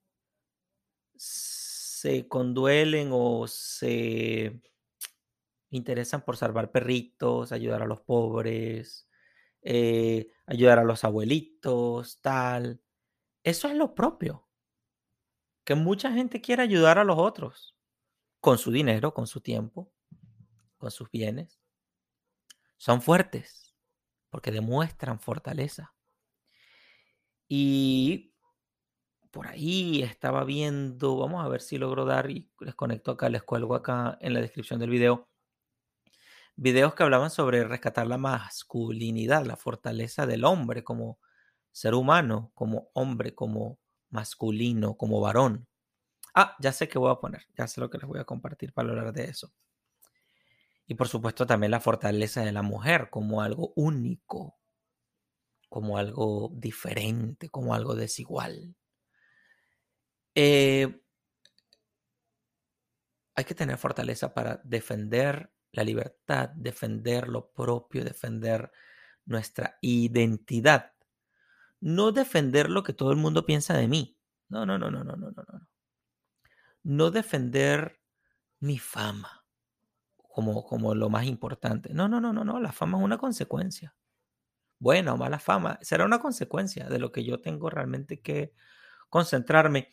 se 1.17 2.29
conduelen 2.29 3.11
o 3.13 3.47
se 3.49 4.61
interesan 5.71 6.25
por 6.25 6.37
salvar 6.37 6.71
perritos, 6.71 7.53
ayudar 7.53 7.83
a 7.83 7.87
los 7.87 8.01
pobres, 8.03 9.09
eh, 9.63 10.29
ayudar 10.47 10.79
a 10.79 10.85
los 10.85 11.05
abuelitos, 11.05 12.21
tal. 12.21 12.84
Eso 13.45 13.69
es 13.69 13.75
lo 13.75 13.95
propio. 13.95 14.49
Que 15.65 15.75
mucha 15.75 16.11
gente 16.11 16.41
quiere 16.41 16.63
ayudar 16.63 16.99
a 16.99 17.05
los 17.05 17.19
otros 17.19 17.77
con 18.41 18.59
su 18.59 18.73
dinero, 18.73 19.15
con 19.15 19.27
su 19.27 19.41
tiempo, 19.41 19.93
con 20.79 20.91
sus 20.91 21.11
bienes. 21.11 21.61
Son 22.77 23.01
fuertes 23.01 23.77
porque 24.31 24.51
demuestran 24.51 25.21
fortaleza. 25.21 25.95
Y 27.47 28.35
por 29.31 29.47
ahí 29.47 30.03
estaba 30.03 30.45
viendo, 30.45 31.17
vamos 31.17 31.45
a 31.45 31.49
ver 31.49 31.61
si 31.61 31.79
logro 31.79 32.05
dar 32.05 32.31
y 32.31 32.51
les 32.61 32.75
conecto 32.75 33.13
acá, 33.13 33.29
les 33.29 33.43
cuelgo 33.43 33.75
acá 33.75 34.19
en 34.21 34.33
la 34.33 34.41
descripción 34.41 34.81
del 34.81 34.91
video, 34.91 35.29
videos 36.57 36.95
que 36.95 37.03
hablaban 37.03 37.31
sobre 37.31 37.65
rescatar 37.65 38.07
la 38.07 38.19
masculinidad, 38.19 39.45
la 39.45 39.57
fortaleza 39.57 40.27
del 40.27 40.45
hombre 40.45 40.85
como 40.85 41.19
ser 41.75 41.95
humano, 41.95 42.53
como 42.55 42.91
hombre, 42.95 43.35
como 43.35 43.81
masculino, 44.11 44.97
como 44.97 45.21
varón. 45.21 45.67
Ah, 46.35 46.57
ya 46.61 46.73
sé 46.73 46.89
qué 46.89 46.99
voy 46.99 47.13
a 47.13 47.17
poner, 47.17 47.47
ya 47.59 47.67
sé 47.69 47.81
lo 47.81 47.91
que 47.91 47.99
les 47.99 48.09
voy 48.09 48.21
a 48.21 48.25
compartir 48.25 48.73
para 48.73 48.91
hablar 48.91 49.13
de 49.13 49.25
eso. 49.25 49.53
Y 50.87 50.95
por 50.95 51.09
supuesto 51.09 51.47
también 51.47 51.71
la 51.73 51.81
fortaleza 51.81 52.43
de 52.43 52.53
la 52.53 52.63
mujer 52.63 53.11
como 53.11 53.43
algo 53.43 53.73
único, 53.77 54.57
como 55.69 55.99
algo 55.99 56.51
diferente, 56.55 57.51
como 57.51 57.75
algo 57.75 57.95
desigual. 57.95 58.77
Eh, 60.35 61.01
hay 63.35 63.45
que 63.45 63.55
tener 63.55 63.79
fortaleza 63.79 64.33
para 64.33 64.61
defender 64.65 65.53
la 65.73 65.85
libertad, 65.85 66.51
defender 66.51 67.29
lo 67.29 67.51
propio, 67.53 68.05
defender 68.05 68.71
nuestra 69.27 69.79
identidad. 69.81 70.94
No 71.85 72.13
defender 72.13 72.71
lo 72.71 72.83
que 72.83 72.95
todo 72.95 73.11
el 73.11 73.19
mundo 73.19 73.45
piensa 73.45 73.77
de 73.77 73.89
mí. 73.89 74.17
No, 74.49 74.65
no, 74.65 74.79
no, 74.79 74.91
no, 74.91 75.05
no, 75.05 75.17
no, 75.17 75.31
no, 75.31 75.45
no. 75.53 75.69
No 76.83 77.11
defender 77.11 78.01
mi 78.59 78.79
fama 78.79 79.45
como, 80.17 80.65
como 80.65 80.95
lo 80.95 81.11
más 81.11 81.27
importante. 81.27 81.93
No, 81.93 82.09
no, 82.09 82.23
no, 82.23 82.33
no, 82.33 82.43
no. 82.43 82.59
La 82.59 82.73
fama 82.73 82.97
es 82.97 83.05
una 83.05 83.19
consecuencia. 83.19 83.95
Buena 84.79 85.13
o 85.13 85.19
mala 85.19 85.39
fama 85.39 85.79
será 85.83 86.07
una 86.07 86.21
consecuencia 86.21 86.89
de 86.89 86.99
lo 86.99 87.13
que 87.13 87.23
yo 87.23 87.43
tengo 87.43 87.69
realmente 87.69 88.23
que 88.23 88.55
concentrarme. 89.11 89.91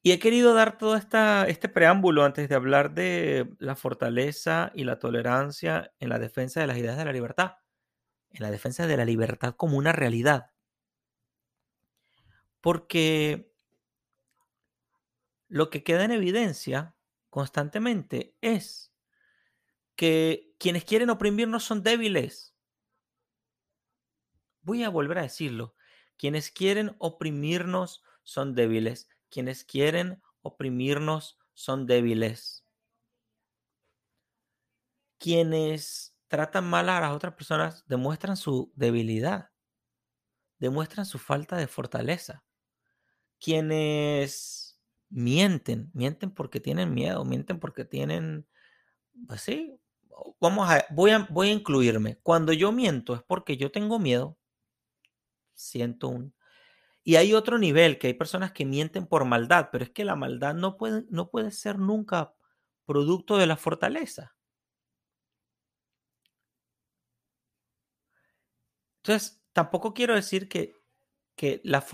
Y 0.00 0.12
he 0.12 0.20
querido 0.20 0.54
dar 0.54 0.78
todo 0.78 0.94
esta, 0.94 1.48
este 1.48 1.68
preámbulo 1.68 2.22
antes 2.24 2.48
de 2.48 2.54
hablar 2.54 2.94
de 2.94 3.52
la 3.58 3.74
fortaleza 3.74 4.70
y 4.76 4.84
la 4.84 5.00
tolerancia 5.00 5.92
en 5.98 6.10
la 6.10 6.20
defensa 6.20 6.60
de 6.60 6.68
las 6.68 6.78
ideas 6.78 6.96
de 6.96 7.04
la 7.04 7.12
libertad, 7.12 7.56
en 8.30 8.44
la 8.44 8.52
defensa 8.52 8.86
de 8.86 8.96
la 8.96 9.04
libertad 9.04 9.56
como 9.56 9.76
una 9.76 9.90
realidad. 9.90 10.52
Porque 12.60 13.52
lo 15.48 15.70
que 15.70 15.82
queda 15.82 16.04
en 16.04 16.12
evidencia 16.12 16.96
constantemente 17.30 18.36
es 18.40 18.92
que 19.96 20.54
quienes 20.58 20.84
quieren 20.84 21.10
oprimirnos 21.10 21.64
son 21.64 21.82
débiles. 21.82 22.54
Voy 24.62 24.84
a 24.84 24.90
volver 24.90 25.18
a 25.18 25.22
decirlo. 25.22 25.74
Quienes 26.16 26.50
quieren 26.50 26.94
oprimirnos 26.98 28.02
son 28.22 28.54
débiles. 28.54 29.08
Quienes 29.30 29.64
quieren 29.64 30.22
oprimirnos 30.42 31.38
son 31.54 31.86
débiles. 31.86 32.64
Quienes 35.18 36.16
tratan 36.28 36.68
mal 36.68 36.88
a 36.88 37.00
las 37.00 37.12
otras 37.12 37.34
personas 37.34 37.84
demuestran 37.88 38.36
su 38.36 38.72
debilidad, 38.76 39.50
demuestran 40.58 41.06
su 41.06 41.18
falta 41.18 41.56
de 41.56 41.66
fortaleza. 41.66 42.44
Quienes 43.40 44.80
mienten, 45.08 45.90
mienten 45.94 46.30
porque 46.30 46.60
tienen 46.60 46.94
miedo, 46.94 47.24
mienten 47.24 47.60
porque 47.60 47.84
tienen, 47.84 48.46
pues 49.26 49.42
sí, 49.42 49.78
vamos 50.40 50.68
a, 50.70 50.84
voy 50.90 51.10
a, 51.12 51.26
voy 51.30 51.48
a 51.48 51.52
incluirme. 51.52 52.18
Cuando 52.22 52.52
yo 52.52 52.72
miento 52.72 53.14
es 53.14 53.22
porque 53.22 53.56
yo 53.56 53.70
tengo 53.70 53.98
miedo. 53.98 54.38
Siento 55.54 56.08
un... 56.08 56.34
Y 57.04 57.16
hay 57.16 57.32
otro 57.34 57.58
nivel, 57.58 57.98
que 57.98 58.08
hay 58.08 58.14
personas 58.14 58.52
que 58.52 58.66
mienten 58.66 59.06
por 59.06 59.24
maldad, 59.24 59.70
pero 59.72 59.84
es 59.84 59.90
que 59.90 60.04
la 60.04 60.14
maldad 60.16 60.54
no 60.54 60.76
puede, 60.76 61.04
no 61.10 61.30
puede 61.30 61.52
ser 61.52 61.78
nunca 61.78 62.34
producto 62.84 63.38
de 63.38 63.46
la 63.46 63.56
fortaleza. 63.56 64.36
Entonces, 69.02 69.42
tampoco 69.54 69.94
quiero 69.94 70.14
decir 70.14 70.48
que 70.48 70.77
que 71.38 71.62
la 71.64 71.86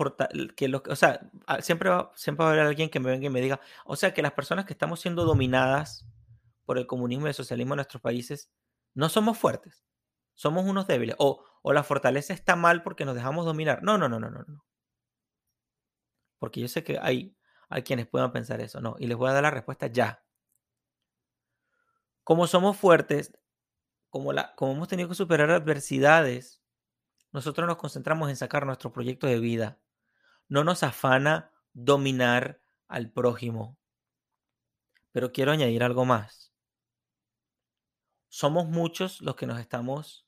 que 0.57 0.67
lo, 0.67 0.83
o 0.89 0.95
sea, 0.95 1.29
siempre 1.61 1.89
va, 1.89 2.11
siempre 2.15 2.43
va 2.43 2.49
a 2.49 2.53
haber 2.53 2.65
alguien 2.65 2.89
que 2.89 2.99
me 2.99 3.11
venga 3.11 3.27
y 3.27 3.29
me 3.29 3.41
diga, 3.41 3.61
o 3.85 3.95
sea, 3.95 4.13
que 4.13 4.23
las 4.23 4.33
personas 4.33 4.65
que 4.65 4.73
estamos 4.73 4.99
siendo 4.99 5.23
dominadas 5.23 6.07
por 6.65 6.79
el 6.79 6.87
comunismo 6.87 7.27
y 7.27 7.29
el 7.29 7.35
socialismo 7.35 7.75
en 7.75 7.77
nuestros 7.77 8.01
países 8.01 8.51
no 8.95 9.07
somos 9.07 9.37
fuertes, 9.37 9.85
somos 10.33 10.65
unos 10.65 10.87
débiles, 10.87 11.15
o, 11.19 11.45
o 11.61 11.73
la 11.73 11.83
fortaleza 11.83 12.33
está 12.33 12.55
mal 12.55 12.81
porque 12.83 13.05
nos 13.05 13.15
dejamos 13.15 13.45
dominar. 13.45 13.83
No, 13.83 13.97
no, 13.99 14.09
no, 14.09 14.19
no, 14.19 14.31
no, 14.31 14.43
no. 14.47 14.65
Porque 16.39 16.59
yo 16.61 16.67
sé 16.67 16.83
que 16.83 16.97
hay, 16.99 17.37
hay 17.69 17.83
quienes 17.83 18.07
puedan 18.07 18.31
pensar 18.33 18.61
eso, 18.61 18.81
no, 18.81 18.95
y 18.97 19.05
les 19.07 19.15
voy 19.15 19.29
a 19.29 19.33
dar 19.33 19.43
la 19.43 19.51
respuesta 19.51 19.87
ya. 19.87 20.25
Como 22.23 22.47
somos 22.47 22.77
fuertes, 22.77 23.31
como, 24.09 24.33
la, 24.33 24.55
como 24.55 24.71
hemos 24.71 24.87
tenido 24.87 25.07
que 25.07 25.15
superar 25.15 25.51
adversidades, 25.51 26.64
nosotros 27.35 27.67
nos 27.67 27.75
concentramos 27.75 28.29
en 28.29 28.37
sacar 28.37 28.65
nuestro 28.65 28.93
proyecto 28.93 29.27
de 29.27 29.41
vida. 29.41 29.77
No 30.47 30.63
nos 30.63 30.83
afana 30.83 31.51
dominar 31.73 32.61
al 32.87 33.11
prójimo. 33.11 33.77
Pero 35.11 35.33
quiero 35.33 35.51
añadir 35.51 35.83
algo 35.83 36.05
más. 36.05 36.53
Somos 38.29 38.69
muchos 38.69 39.19
los 39.21 39.35
que 39.35 39.47
nos 39.47 39.59
estamos 39.59 40.25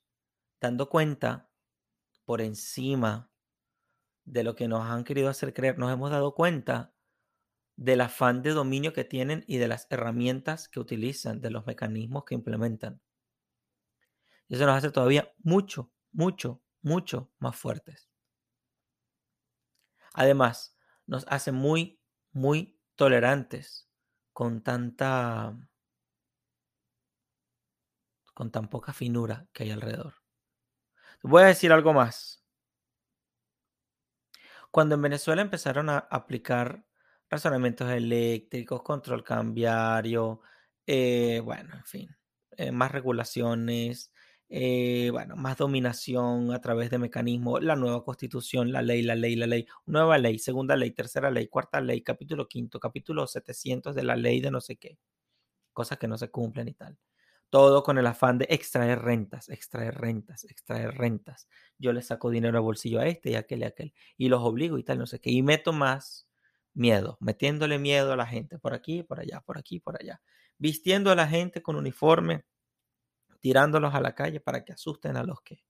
dando 0.59 0.89
cuenta 0.89 1.49
por 2.25 2.41
encima 2.41 3.31
de 4.25 4.43
lo 4.43 4.55
que 4.55 4.67
nos 4.67 4.85
han 4.85 5.05
querido 5.05 5.29
hacer 5.29 5.53
creer. 5.53 5.79
Nos 5.79 5.93
hemos 5.93 6.11
dado 6.11 6.35
cuenta 6.35 6.93
del 7.77 8.01
afán 8.01 8.41
de 8.41 8.49
dominio 8.49 8.91
que 8.91 9.05
tienen 9.05 9.45
y 9.47 9.59
de 9.59 9.69
las 9.69 9.87
herramientas 9.89 10.67
que 10.67 10.81
utilizan, 10.81 11.39
de 11.39 11.51
los 11.51 11.65
mecanismos 11.65 12.25
que 12.25 12.35
implementan. 12.35 12.99
Y 14.49 14.55
eso 14.55 14.65
nos 14.65 14.75
hace 14.75 14.91
todavía 14.91 15.33
mucho, 15.37 15.89
mucho, 16.11 16.61
mucho 16.87 17.29
más 17.39 17.55
fuertes. 17.55 18.09
Además, 20.13 20.75
nos 21.05 21.25
hace 21.27 21.51
muy, 21.51 22.01
muy 22.31 22.79
tolerantes 22.95 23.89
con 24.33 24.63
tanta, 24.63 25.55
con 28.33 28.51
tan 28.51 28.69
poca 28.69 28.93
finura 28.93 29.47
que 29.53 29.63
hay 29.63 29.71
alrededor. 29.71 30.15
Voy 31.21 31.43
a 31.43 31.47
decir 31.47 31.71
algo 31.71 31.93
más. 31.93 32.43
Cuando 34.71 34.95
en 34.95 35.01
Venezuela 35.01 35.41
empezaron 35.41 35.89
a 35.89 35.97
aplicar 35.97 36.85
razonamientos 37.29 37.89
eléctricos, 37.89 38.83
control 38.83 39.23
cambiario, 39.23 40.41
eh, 40.85 41.41
bueno, 41.43 41.75
en 41.75 41.85
fin, 41.85 42.17
eh, 42.51 42.71
más 42.71 42.91
regulaciones, 42.91 44.11
eh, 44.49 45.09
bueno, 45.11 45.35
más 45.35 45.57
dominación 45.57 46.53
a 46.53 46.61
través 46.61 46.89
de 46.89 46.97
mecanismos, 46.99 47.61
la 47.63 47.75
nueva 47.75 48.03
constitución, 48.03 48.71
la 48.71 48.81
ley, 48.81 49.01
la 49.01 49.15
ley, 49.15 49.35
la 49.35 49.47
ley, 49.47 49.67
nueva 49.85 50.17
ley, 50.17 50.39
segunda 50.39 50.75
ley, 50.77 50.91
tercera 50.91 51.29
ley, 51.31 51.47
cuarta 51.47 51.81
ley, 51.81 52.01
capítulo 52.01 52.47
quinto, 52.47 52.79
capítulo 52.79 53.27
700 53.27 53.93
de 53.93 54.03
la 54.03 54.15
ley 54.15 54.39
de 54.39 54.51
no 54.51 54.61
sé 54.61 54.77
qué, 54.77 54.99
cosas 55.73 55.97
que 55.97 56.07
no 56.07 56.17
se 56.17 56.29
cumplen 56.29 56.69
y 56.69 56.73
tal. 56.73 56.97
Todo 57.49 57.83
con 57.83 57.97
el 57.97 58.07
afán 58.07 58.37
de 58.37 58.47
extraer 58.49 58.99
rentas, 58.99 59.49
extraer 59.49 59.95
rentas, 59.95 60.43
extraer 60.45 60.95
rentas. 60.97 61.47
Yo 61.77 61.93
le 61.93 62.01
saco 62.01 62.29
dinero 62.29 62.57
al 62.57 62.63
bolsillo 62.63 62.99
a 62.99 63.07
este 63.07 63.31
y 63.31 63.35
a 63.35 63.39
aquel 63.39 63.61
y 63.61 63.63
a 63.63 63.67
aquel 63.69 63.93
y 64.17 64.29
los 64.29 64.41
obligo 64.43 64.77
y 64.77 64.83
tal, 64.83 64.99
no 64.99 65.07
sé 65.07 65.19
qué. 65.21 65.31
Y 65.31 65.43
meto 65.43 65.73
más 65.73 66.27
miedo, 66.73 67.17
metiéndole 67.21 67.79
miedo 67.79 68.13
a 68.13 68.17
la 68.17 68.25
gente 68.27 68.59
por 68.59 68.73
aquí, 68.73 69.03
por 69.03 69.19
allá, 69.19 69.41
por 69.41 69.57
aquí, 69.57 69.79
por 69.79 70.01
allá. 70.01 70.21
Vistiendo 70.57 71.11
a 71.11 71.15
la 71.15 71.27
gente 71.27 71.61
con 71.61 71.75
uniforme 71.75 72.43
tirándolos 73.39 73.93
a 73.93 74.01
la 74.01 74.15
calle 74.15 74.39
para 74.39 74.63
que 74.63 74.73
asusten 74.73 75.17
a 75.17 75.23
los 75.23 75.41
que 75.41 75.63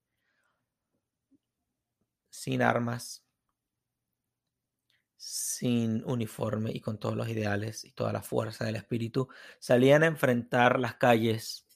sin 2.29 2.61
armas, 2.61 3.25
sin 5.15 6.03
uniforme 6.05 6.71
y 6.71 6.79
con 6.79 6.99
todos 6.99 7.15
los 7.15 7.27
ideales 7.27 7.83
y 7.83 7.91
toda 7.91 8.13
la 8.13 8.21
fuerza 8.21 8.65
del 8.65 8.75
espíritu, 8.75 9.27
salían 9.59 10.03
a 10.03 10.07
enfrentar 10.07 10.79
las 10.79 10.95
calles 10.95 11.67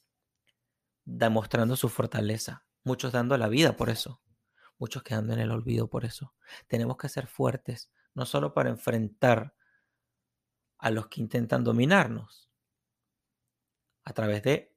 demostrando 1.03 1.75
su 1.75 1.89
fortaleza, 1.89 2.65
muchos 2.83 3.11
dando 3.11 3.37
la 3.37 3.47
vida 3.47 3.75
por 3.75 3.89
eso, 3.89 4.21
muchos 4.77 5.03
quedando 5.03 5.33
en 5.33 5.39
el 5.39 5.51
olvido 5.51 5.89
por 5.89 6.05
eso. 6.05 6.35
Tenemos 6.67 6.97
que 6.97 7.09
ser 7.09 7.27
fuertes, 7.27 7.91
no 8.13 8.25
solo 8.25 8.53
para 8.53 8.69
enfrentar 8.69 9.55
a 10.77 10.91
los 10.91 11.07
que 11.07 11.21
intentan 11.21 11.63
dominarnos 11.63 12.51
a 14.03 14.13
través 14.13 14.43
de 14.43 14.70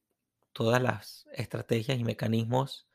todas 0.55 0.81
las 0.81 1.29
estrategias 1.33 1.99
y 1.99 2.05
mecanismos 2.05 2.89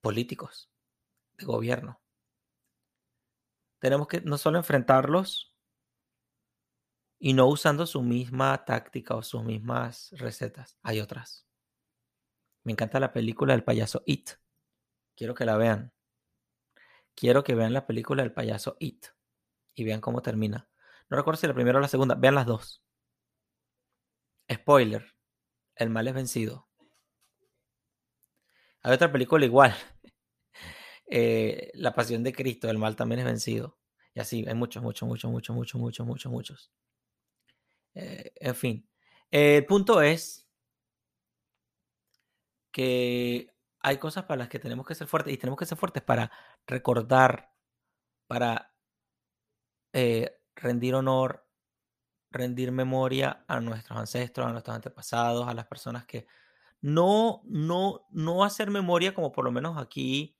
políticos 0.00 0.70
de 1.36 1.44
gobierno. 1.44 2.00
Tenemos 3.78 4.08
que 4.08 4.22
no 4.22 4.38
solo 4.38 4.56
enfrentarlos 4.58 5.54
y 7.18 7.34
no 7.34 7.46
usando 7.46 7.86
su 7.86 8.02
misma 8.02 8.64
táctica 8.64 9.14
o 9.14 9.22
sus 9.22 9.42
mismas 9.44 10.10
recetas. 10.12 10.78
Hay 10.82 11.00
otras. 11.00 11.46
Me 12.62 12.72
encanta 12.72 13.00
la 13.00 13.12
película 13.12 13.52
del 13.52 13.64
payaso 13.64 14.02
It. 14.06 14.30
Quiero 15.14 15.34
que 15.34 15.44
la 15.44 15.56
vean. 15.56 15.92
Quiero 17.14 17.42
que 17.44 17.54
vean 17.54 17.72
la 17.72 17.86
película 17.86 18.22
del 18.22 18.32
payaso 18.32 18.76
It 18.78 19.06
y 19.74 19.84
vean 19.84 20.00
cómo 20.00 20.22
termina. 20.22 20.68
No 21.08 21.16
recuerdo 21.16 21.40
si 21.40 21.46
la 21.46 21.54
primera 21.54 21.78
o 21.78 21.80
la 21.80 21.88
segunda. 21.88 22.14
Vean 22.14 22.34
las 22.34 22.46
dos. 22.46 22.82
Spoiler. 24.52 25.15
El 25.76 25.90
mal 25.90 26.08
es 26.08 26.14
vencido. 26.14 26.68
Hay 28.82 28.92
otra 28.92 29.12
película 29.12 29.44
igual. 29.44 29.74
Eh, 31.08 31.70
la 31.74 31.94
pasión 31.94 32.24
de 32.24 32.32
Cristo, 32.32 32.68
el 32.68 32.78
mal 32.78 32.96
también 32.96 33.20
es 33.20 33.24
vencido. 33.24 33.78
Y 34.12 34.18
así, 34.18 34.44
hay 34.44 34.54
muchos, 34.54 34.82
muchos, 34.82 35.08
muchos, 35.08 35.30
muchos, 35.30 35.54
muchos, 35.54 35.80
muchos, 35.80 36.04
muchos, 36.04 36.32
muchos. 36.32 36.72
Eh, 37.94 38.32
en 38.34 38.54
fin. 38.56 38.88
el 39.30 39.64
punto 39.66 40.02
es 40.02 40.48
que 42.72 43.54
hay 43.80 43.98
cosas 43.98 44.24
para 44.24 44.38
las 44.38 44.48
que 44.48 44.58
tenemos 44.58 44.84
que 44.84 44.96
ser 44.96 45.06
fuertes 45.06 45.32
y 45.32 45.38
tenemos 45.38 45.58
que 45.58 45.66
ser 45.66 45.78
fuertes 45.78 46.02
para 46.02 46.32
recordar, 46.66 47.52
para 48.26 48.74
eh, 49.92 50.40
rendir 50.56 50.96
honor 50.96 51.45
rendir 52.36 52.72
memoria 52.72 53.44
a 53.48 53.60
nuestros 53.60 53.98
ancestros, 53.98 54.46
a 54.46 54.52
nuestros 54.52 54.76
antepasados, 54.76 55.48
a 55.48 55.54
las 55.54 55.66
personas 55.66 56.06
que 56.06 56.26
no, 56.80 57.42
no, 57.44 58.06
no 58.10 58.44
hacer 58.44 58.70
memoria 58.70 59.14
como 59.14 59.32
por 59.32 59.44
lo 59.44 59.52
menos 59.52 59.78
aquí 59.78 60.36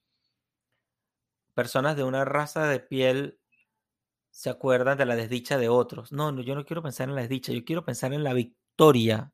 personas 1.54 1.96
de 1.96 2.04
una 2.04 2.24
raza 2.24 2.66
de 2.66 2.80
piel 2.80 3.40
se 4.30 4.50
acuerdan 4.50 4.98
de 4.98 5.06
la 5.06 5.16
desdicha 5.16 5.56
de 5.58 5.70
otros. 5.70 6.12
No, 6.12 6.30
no, 6.32 6.42
yo 6.42 6.54
no 6.54 6.66
quiero 6.66 6.82
pensar 6.82 7.08
en 7.08 7.14
la 7.14 7.22
desdicha, 7.22 7.52
yo 7.52 7.64
quiero 7.64 7.84
pensar 7.84 8.12
en 8.12 8.22
la 8.22 8.34
victoria, 8.34 9.32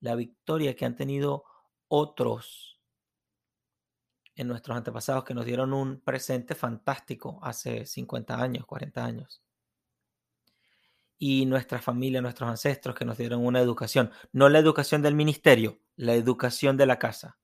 la 0.00 0.14
victoria 0.14 0.76
que 0.76 0.84
han 0.84 0.96
tenido 0.96 1.44
otros 1.88 2.80
en 4.34 4.48
nuestros 4.48 4.76
antepasados 4.76 5.24
que 5.24 5.34
nos 5.34 5.46
dieron 5.46 5.72
un 5.72 6.00
presente 6.00 6.54
fantástico 6.54 7.38
hace 7.42 7.86
50 7.86 8.40
años, 8.40 8.66
40 8.66 9.04
años 9.04 9.42
y 11.24 11.46
nuestra 11.46 11.80
familia, 11.80 12.20
nuestros 12.20 12.50
ancestros 12.50 12.96
que 12.96 13.04
nos 13.04 13.16
dieron 13.16 13.46
una 13.46 13.60
educación. 13.60 14.10
No 14.32 14.48
la 14.48 14.58
educación 14.58 15.02
del 15.02 15.14
ministerio, 15.14 15.78
la 15.94 16.16
educación 16.16 16.76
de 16.76 16.84
la 16.84 16.98
casa. 16.98 17.38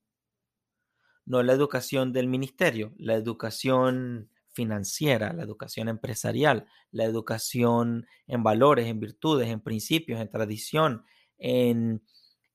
No 1.24 1.44
la 1.44 1.52
educación 1.52 2.12
del 2.12 2.26
ministerio, 2.26 2.92
la 2.98 3.14
educación 3.14 4.30
financiera, 4.48 5.32
la 5.32 5.44
educación 5.44 5.88
empresarial, 5.88 6.66
la 6.90 7.04
educación 7.04 8.08
en 8.26 8.42
valores, 8.42 8.88
en 8.88 8.98
virtudes, 8.98 9.48
en 9.48 9.60
principios, 9.60 10.20
en 10.20 10.28
tradición, 10.28 11.04
en, 11.38 12.02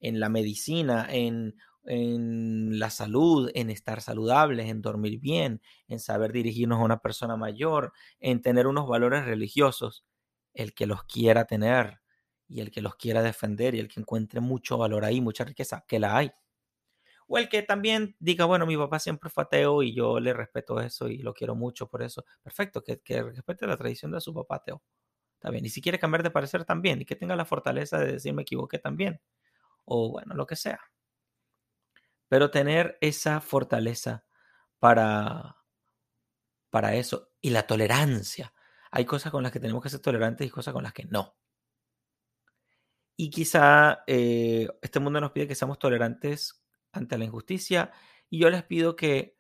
en 0.02 0.20
la 0.20 0.28
medicina, 0.28 1.08
en, 1.10 1.56
en 1.86 2.80
la 2.80 2.90
salud, 2.90 3.50
en 3.54 3.70
estar 3.70 4.02
saludables, 4.02 4.68
en 4.68 4.82
dormir 4.82 5.22
bien, 5.22 5.62
en 5.88 6.02
saber 6.02 6.34
dirigirnos 6.34 6.82
a 6.82 6.84
una 6.84 7.00
persona 7.00 7.38
mayor, 7.38 7.94
en 8.20 8.42
tener 8.42 8.68
unos 8.68 8.90
valores 8.90 9.24
religiosos 9.24 10.04
el 10.54 10.74
que 10.74 10.86
los 10.86 11.04
quiera 11.04 11.46
tener 11.46 12.02
y 12.48 12.62
el 12.62 12.72
que 12.72 12.82
los 12.82 12.96
quiera 12.96 13.22
defender 13.22 13.76
y 13.76 13.80
el 13.80 13.88
que 13.88 14.00
encuentre 14.00 14.40
mucho 14.40 14.78
valor 14.78 15.06
ahí, 15.06 15.22
mucha 15.22 15.44
riqueza, 15.44 15.86
que 15.88 16.00
la 16.00 16.18
hay. 16.18 16.32
O 17.28 17.38
el 17.38 17.50
que 17.50 17.64
también 17.64 18.16
diga, 18.20 18.46
bueno, 18.46 18.66
mi 18.66 18.78
papá 18.78 19.00
siempre 19.00 19.30
fue 19.30 19.44
ateo 19.44 19.82
y 19.82 19.96
yo 19.96 20.20
le 20.20 20.34
respeto 20.34 20.80
eso 20.80 21.08
y 21.08 21.18
lo 21.18 21.34
quiero 21.34 21.56
mucho 21.56 21.88
por 21.88 22.04
eso. 22.04 22.26
Perfecto, 22.42 22.84
que, 22.84 23.02
que 23.02 23.24
respete 23.24 23.66
la 23.66 23.78
tradición 23.78 24.12
de 24.12 24.22
su 24.22 24.34
papá 24.34 24.58
ateo. 24.58 24.84
Está 25.36 25.50
bien. 25.50 25.66
Y 25.66 25.70
si 25.70 25.82
quiere 25.82 26.00
cambiar 26.00 26.24
de 26.24 26.32
parecer 26.32 26.66
también 26.66 27.02
y 27.02 27.06
que 27.06 27.16
tenga 27.16 27.36
la 27.36 27.46
fortaleza 27.46 28.00
de 28.00 28.14
decir 28.14 28.34
me 28.34 28.44
equivoqué 28.44 28.80
también. 28.80 29.22
O 29.86 30.12
bueno, 30.12 30.36
lo 30.36 30.46
que 30.46 30.56
sea. 30.56 30.80
Pero 32.28 32.52
tener 32.52 32.98
esa 33.02 33.42
fortaleza 33.42 34.26
para, 34.80 35.58
para 36.70 36.96
eso 36.96 37.32
y 37.42 37.52
la 37.52 37.68
tolerancia 37.68 38.53
hay 38.96 39.06
cosas 39.06 39.32
con 39.32 39.42
las 39.42 39.52
que 39.52 39.60
tenemos 39.60 39.82
que 39.82 39.90
ser 39.90 40.02
tolerantes 40.02 40.46
y 40.46 40.52
cosas 40.52 40.72
con 40.72 40.84
las 40.84 40.94
que 40.94 41.06
no. 41.06 41.36
Y 43.18 43.32
quizá 43.32 44.04
eh, 44.06 44.68
este 44.84 45.00
mundo 45.00 45.20
nos 45.20 45.32
pide 45.32 45.48
que 45.48 45.56
seamos 45.56 45.80
tolerantes 45.80 46.64
ante 46.92 47.18
la 47.18 47.26
injusticia 47.26 47.92
y 48.30 48.38
yo 48.38 48.52
les 48.52 48.64
pido 48.64 48.96
que 48.96 49.36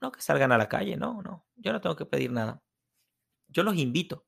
no 0.00 0.10
que 0.10 0.20
salgan 0.22 0.50
a 0.50 0.58
la 0.58 0.68
calle, 0.68 0.96
no, 0.96 1.22
no, 1.22 1.46
yo 1.54 1.72
no 1.72 1.80
tengo 1.80 1.94
que 1.94 2.06
pedir 2.06 2.32
nada. 2.32 2.60
Yo 3.46 3.62
los 3.62 3.76
invito. 3.76 4.26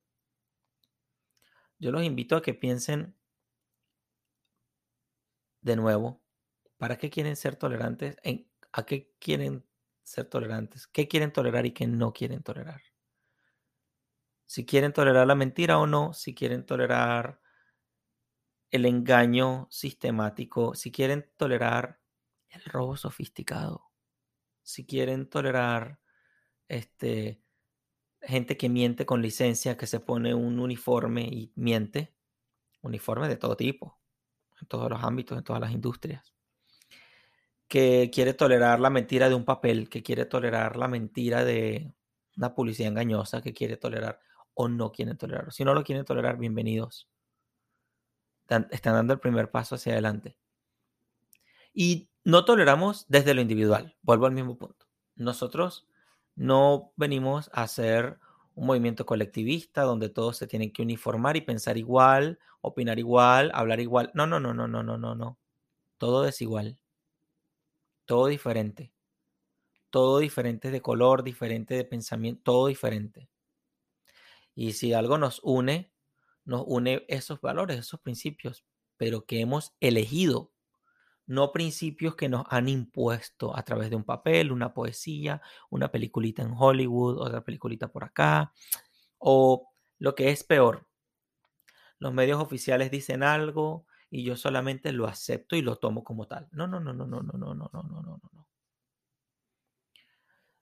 Yo 1.81 1.91
los 1.91 2.05
invito 2.05 2.37
a 2.37 2.43
que 2.43 2.55
piensen 2.55 3.17
de 5.61 5.75
nuevo, 5.75 6.23
¿para 6.77 6.99
qué 6.99 7.11
quieren 7.11 7.35
ser 7.35 7.57
tolerantes? 7.57 8.17
¿A 8.73 8.87
qué 8.87 9.13
quieren 9.19 9.67
ser 10.05 10.27
tolerantes? 10.27 10.87
¿Qué 10.87 11.09
quieren 11.09 11.33
tolerar 11.33 11.67
y 11.67 11.73
qué 11.73 11.89
no 11.89 12.13
quieren 12.13 12.45
tolerar? 12.45 12.81
Si 14.51 14.67
quieren 14.67 14.93
tolerar 14.93 15.29
la 15.29 15.37
mentira 15.37 15.79
o 15.79 15.87
no, 15.87 16.13
si 16.13 16.35
quieren 16.35 16.67
tolerar 16.67 17.41
el 18.73 18.85
engaño 18.85 19.69
sistemático, 19.71 20.75
si 20.75 20.91
quieren 20.91 21.31
tolerar 21.37 22.01
el 22.49 22.65
robo 22.65 22.97
sofisticado, 22.97 23.93
si 24.61 24.85
quieren 24.85 25.31
tolerar 25.31 26.01
este, 26.67 27.41
gente 28.23 28.57
que 28.57 28.69
miente 28.69 29.07
con 29.07 29.23
licencia, 29.23 29.77
que 29.77 29.87
se 29.87 30.01
pone 30.01 30.35
un 30.35 30.59
uniforme 30.59 31.23
y 31.23 31.53
miente, 31.55 32.17
uniforme 32.81 33.29
de 33.29 33.37
todo 33.37 33.57
tipo, 33.57 34.01
en 34.61 34.67
todos 34.67 34.91
los 34.91 35.05
ámbitos, 35.05 35.39
en 35.39 35.45
todas 35.45 35.61
las 35.61 35.71
industrias, 35.71 36.35
que 37.69 38.11
quiere 38.13 38.35
tolerar 38.35 38.81
la 38.81 38.91
mentira 38.91 39.29
de 39.29 39.37
un 39.37 39.45
papel, 39.45 39.89
que 39.89 40.03
quiere 40.03 40.25
tolerar 40.25 40.77
la 40.77 40.89
mentira 40.89 41.45
de 41.45 41.95
una 42.37 42.53
publicidad 42.53 42.89
engañosa, 42.89 43.43
que 43.43 43.55
quiere 43.55 43.77
tolerar 43.77 44.19
o 44.61 44.69
no 44.69 44.93
quieren 44.93 45.17
tolerarlo. 45.17 45.51
Si 45.51 45.65
no 45.65 45.73
lo 45.73 45.83
quieren 45.83 46.05
tolerar, 46.05 46.37
bienvenidos. 46.37 47.09
Están 48.49 48.95
dando 48.95 49.15
el 49.15 49.21
primer 49.21 49.51
paso 49.51 49.77
hacia 49.77 49.93
adelante. 49.93 50.37
Y 51.73 52.11
no 52.25 52.45
toleramos 52.45 53.07
desde 53.09 53.33
lo 53.33 53.41
individual. 53.41 53.97
Vuelvo 54.03 54.27
al 54.27 54.33
mismo 54.33 54.59
punto. 54.59 54.87
Nosotros 55.17 55.89
no 56.35 56.93
venimos 56.97 57.49
a 57.55 57.63
hacer 57.63 58.19
un 58.55 58.67
movimiento 58.67 59.07
colectivista 59.07 59.83
donde 59.83 60.11
todos 60.11 60.37
se 60.37 60.47
tienen 60.47 60.73
que 60.73 60.83
uniformar 60.83 61.39
y 61.39 61.41
pensar 61.41 61.79
igual, 61.79 62.39
opinar 62.61 62.99
igual, 62.99 63.51
hablar 63.55 63.81
igual. 63.81 64.11
No, 64.13 64.27
no, 64.27 64.41
no, 64.41 64.53
no, 64.53 64.69
no, 64.69 64.83
no, 64.83 64.99
no, 64.99 65.15
no. 65.15 65.39
Todo 65.97 66.27
es 66.27 66.43
igual. 66.43 66.79
Todo 68.05 68.27
diferente. 68.27 68.93
Todo 69.89 70.19
diferente 70.19 70.71
de 70.71 70.83
color, 70.83 71.23
diferente 71.23 71.75
de 71.77 71.85
pensamiento, 71.85 72.43
todo 72.45 72.67
diferente. 72.67 73.30
Y 74.55 74.73
si 74.73 74.93
algo 74.93 75.19
nos 75.19 75.41
une, 75.43 75.93
nos 76.45 76.65
une 76.67 77.05
esos 77.09 77.41
valores, 77.41 77.79
esos 77.79 78.01
principios, 78.01 78.65
pero 78.97 79.25
que 79.25 79.41
hemos 79.41 79.75
elegido 79.81 80.53
no 81.27 81.53
principios 81.53 82.17
que 82.17 82.29
nos 82.29 82.45
han 82.51 82.69
impuesto 82.69 83.57
a 83.57 83.63
través 83.63 83.89
de 83.89 83.97
un 83.97 84.03
papel, 84.05 84.51
una 84.51 84.75
poesía, 84.75 85.41
una 85.71 85.93
peliculita 85.93 86.43
en 86.43 86.53
Hollywood, 86.59 87.19
otra 87.21 87.45
peliculita 87.45 87.93
por 87.93 88.03
acá, 88.03 88.53
o 89.19 89.71
lo 90.01 90.17
que 90.17 90.31
es 90.31 90.43
peor, 90.43 90.89
los 92.01 92.13
medios 92.13 92.43
oficiales 92.43 92.91
dicen 92.91 93.23
algo 93.23 93.87
y 94.11 94.25
yo 94.25 94.35
solamente 94.35 94.91
lo 94.93 95.07
acepto 95.07 95.55
y 95.55 95.63
lo 95.63 95.77
tomo 95.77 96.03
como 96.03 96.27
tal. 96.27 96.49
No, 96.51 96.67
no, 96.67 96.81
no, 96.81 96.93
no, 96.93 97.07
no, 97.07 97.23
no, 97.23 97.39
no, 97.39 97.55
no, 97.55 97.71
no, 97.73 97.83
no, 97.83 98.03
no, 98.03 98.21
no. 98.33 98.40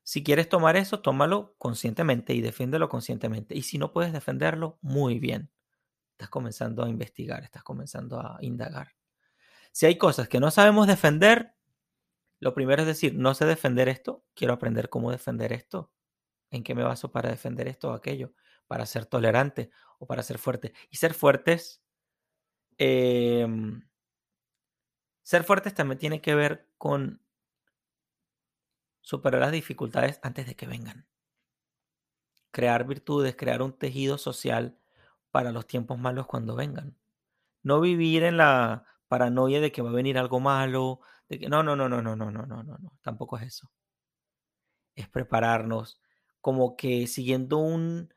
Si 0.08 0.24
quieres 0.24 0.48
tomar 0.48 0.78
eso, 0.78 1.02
tómalo 1.02 1.54
conscientemente 1.58 2.32
y 2.32 2.40
defiéndelo 2.40 2.88
conscientemente. 2.88 3.54
Y 3.54 3.60
si 3.60 3.76
no 3.76 3.92
puedes 3.92 4.10
defenderlo, 4.10 4.78
muy 4.80 5.18
bien. 5.18 5.50
Estás 6.12 6.30
comenzando 6.30 6.82
a 6.82 6.88
investigar, 6.88 7.44
estás 7.44 7.62
comenzando 7.62 8.18
a 8.18 8.38
indagar. 8.40 8.94
Si 9.70 9.84
hay 9.84 9.98
cosas 9.98 10.26
que 10.26 10.40
no 10.40 10.50
sabemos 10.50 10.86
defender, 10.86 11.56
lo 12.40 12.54
primero 12.54 12.80
es 12.80 12.88
decir, 12.88 13.16
no 13.16 13.34
sé 13.34 13.44
defender 13.44 13.90
esto, 13.90 14.24
quiero 14.32 14.54
aprender 14.54 14.88
cómo 14.88 15.10
defender 15.10 15.52
esto, 15.52 15.92
en 16.50 16.62
qué 16.64 16.74
me 16.74 16.84
baso 16.84 17.12
para 17.12 17.28
defender 17.28 17.68
esto 17.68 17.90
o 17.90 17.92
aquello, 17.92 18.32
para 18.66 18.86
ser 18.86 19.04
tolerante 19.04 19.70
o 19.98 20.06
para 20.06 20.22
ser 20.22 20.38
fuerte. 20.38 20.72
Y 20.88 20.96
ser 20.96 21.12
fuertes, 21.12 21.82
em, 22.78 23.86
ser 25.20 25.44
fuertes 25.44 25.74
también 25.74 25.98
tiene 25.98 26.22
que 26.22 26.34
ver 26.34 26.66
con 26.78 27.20
superar 29.08 29.40
las 29.40 29.52
dificultades 29.52 30.20
antes 30.22 30.46
de 30.46 30.54
que 30.54 30.66
vengan. 30.66 31.06
Crear 32.50 32.86
virtudes, 32.86 33.36
crear 33.36 33.62
un 33.62 33.72
tejido 33.72 34.18
social 34.18 34.76
para 35.30 35.50
los 35.50 35.66
tiempos 35.66 35.98
malos 35.98 36.26
cuando 36.26 36.54
vengan. 36.54 36.94
No 37.62 37.80
vivir 37.80 38.22
en 38.24 38.36
la 38.36 38.84
paranoia 39.08 39.62
de 39.62 39.72
que 39.72 39.80
va 39.80 39.88
a 39.88 39.94
venir 39.94 40.18
algo 40.18 40.40
malo, 40.40 41.00
de 41.30 41.38
que 41.38 41.48
no, 41.48 41.62
no, 41.62 41.74
no, 41.74 41.88
no, 41.88 42.02
no, 42.02 42.16
no, 42.16 42.30
no, 42.30 42.44
no, 42.44 42.62
no, 42.62 42.76
no, 42.76 42.98
tampoco 43.00 43.38
es 43.38 43.44
eso. 43.44 43.72
Es 44.94 45.08
prepararnos 45.08 46.02
como 46.42 46.76
que 46.76 47.06
siguiendo 47.06 47.56
un, 47.56 48.12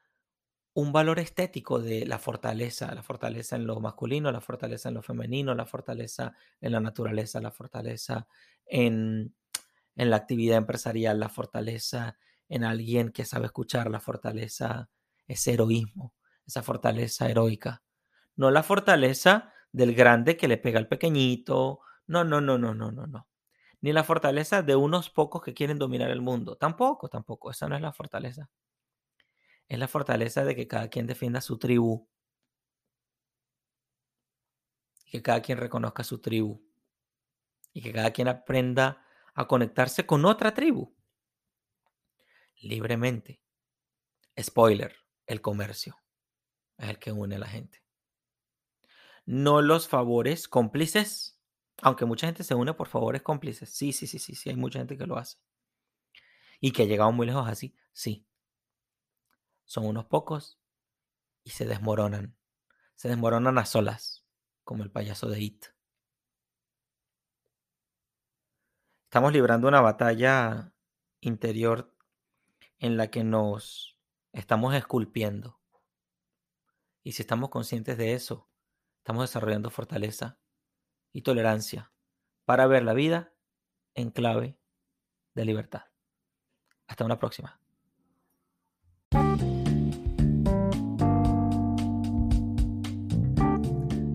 un 0.73 0.91
valor 0.91 1.19
estético 1.19 1.80
de 1.80 2.06
la 2.06 2.19
fortaleza, 2.19 2.93
la 2.93 3.01
fortaleza 3.01 3.56
en 3.56 3.65
lo 3.65 3.80
masculino, 3.80 4.30
la 4.30 4.41
fortaleza 4.41 4.89
en 4.89 4.95
lo 4.95 5.04
femenino, 5.04 5.56
la 5.56 5.65
fortaleza 5.65 6.36
en 6.60 6.73
la 6.73 6.82
naturaleza, 6.82 7.39
la 7.39 7.51
fortaleza 7.51 8.27
en, 8.65 9.34
en 9.95 10.10
la 10.10 10.17
actividad 10.17 10.58
empresarial, 10.58 11.19
la 11.19 11.30
fortaleza 11.30 12.17
en 12.49 12.63
alguien 12.63 13.12
que 13.12 13.25
sabe 13.25 13.45
escuchar, 13.45 13.89
la 13.89 13.99
fortaleza, 13.99 14.89
ese 15.27 15.54
heroísmo, 15.54 16.13
esa 16.45 16.63
fortaleza 16.63 17.30
heroica. 17.30 17.84
No 18.36 18.51
la 18.51 18.63
fortaleza 18.63 19.54
del 19.71 19.95
grande 19.95 20.38
que 20.38 20.47
le 20.47 20.58
pega 20.58 20.80
al 20.80 20.88
pequeñito. 20.88 21.80
No, 22.08 22.23
no, 22.23 22.41
no, 22.41 22.58
no, 22.58 22.73
no, 22.73 22.91
no, 22.91 23.08
no. 23.08 23.27
Ni 23.82 23.93
la 23.93 24.04
fortaleza 24.04 24.62
de 24.62 24.75
unos 24.75 25.10
pocos 25.10 25.41
que 25.41 25.54
quieren 25.54 25.80
dominar 25.80 26.12
el 26.12 26.21
mundo. 26.21 26.56
Tampoco, 26.56 27.10
tampoco. 27.10 27.51
Esa 27.51 27.67
no 27.67 27.75
es 27.75 27.82
la 27.82 27.93
fortaleza. 27.93 28.49
Es 29.67 29.80
la 29.80 29.88
fortaleza 29.88 30.43
de 30.43 30.56
que 30.56 30.67
cada 30.67 30.89
quien 30.89 31.08
defienda 31.08 31.41
su 31.41 31.58
tribu. 31.58 32.08
Que 35.06 35.21
cada 35.21 35.41
quien 35.41 35.58
reconozca 35.58 36.04
su 36.04 36.19
tribu. 36.19 36.62
Y 37.73 37.82
que 37.82 37.93
cada 37.93 38.12
quien 38.12 38.27
aprenda 38.27 39.04
a 39.33 39.47
conectarse 39.47 40.05
con 40.05 40.25
otra 40.25 40.53
tribu. 40.53 40.95
Libremente. 42.61 43.41
Spoiler, 44.39 44.95
el 45.25 45.41
comercio 45.41 45.97
es 46.77 46.89
el 46.89 46.99
que 46.99 47.11
une 47.11 47.35
a 47.35 47.39
la 47.39 47.47
gente 47.47 47.81
no 49.25 49.61
los 49.61 49.87
favores 49.87 50.47
cómplices, 50.47 51.39
aunque 51.81 52.05
mucha 52.05 52.27
gente 52.27 52.43
se 52.43 52.55
une 52.55 52.73
por 52.73 52.87
favores 52.87 53.21
cómplices. 53.21 53.69
Sí, 53.69 53.93
sí, 53.93 54.07
sí, 54.07 54.19
sí, 54.19 54.35
sí, 54.35 54.49
hay 54.49 54.55
mucha 54.55 54.79
gente 54.79 54.97
que 54.97 55.07
lo 55.07 55.17
hace. 55.17 55.37
Y 56.59 56.71
que 56.71 56.83
ha 56.83 56.85
llegado 56.85 57.11
muy 57.11 57.25
lejos 57.25 57.47
así, 57.47 57.75
sí. 57.91 58.27
Son 59.65 59.85
unos 59.85 60.05
pocos 60.05 60.59
y 61.43 61.51
se 61.51 61.65
desmoronan. 61.65 62.35
Se 62.95 63.07
desmoronan 63.07 63.57
a 63.57 63.65
solas, 63.65 64.25
como 64.63 64.83
el 64.83 64.91
payaso 64.91 65.27
de 65.29 65.39
It. 65.39 65.65
Estamos 69.12 69.34
librando 69.34 69.67
una 69.67 69.82
batalla 69.82 70.74
interior 71.19 71.93
en 72.80 72.95
la 72.95 73.12
que 73.12 73.26
nos 73.26 74.00
estamos 74.32 74.74
esculpiendo. 74.74 75.60
Y 77.04 77.12
si 77.12 77.24
estamos 77.24 77.50
conscientes 77.50 77.97
de 77.97 78.13
eso, 78.13 78.47
Estamos 79.02 79.24
desarrollando 79.24 79.71
fortaleza 79.71 80.38
y 81.12 81.24
tolerancia 81.24 81.91
para 82.45 82.67
ver 82.67 82.84
la 82.84 82.93
vida 82.93 83.34
en 83.95 84.12
clave 84.12 84.60
de 85.34 85.43
libertad. 85.43 85.86
Hasta 86.86 87.04
una 87.04 87.17
próxima. 87.17 87.60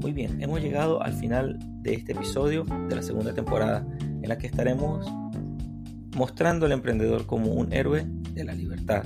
Muy 0.00 0.12
bien, 0.12 0.40
hemos 0.40 0.60
llegado 0.60 1.02
al 1.02 1.14
final 1.14 1.58
de 1.82 1.94
este 1.94 2.12
episodio 2.12 2.62
de 2.62 2.94
la 2.94 3.02
segunda 3.02 3.34
temporada 3.34 3.84
en 4.26 4.30
la 4.30 4.38
que 4.38 4.48
estaremos 4.48 5.06
mostrando 6.16 6.66
al 6.66 6.72
emprendedor 6.72 7.26
como 7.26 7.52
un 7.52 7.72
héroe 7.72 8.04
de 8.32 8.44
la 8.44 8.54
libertad. 8.54 9.04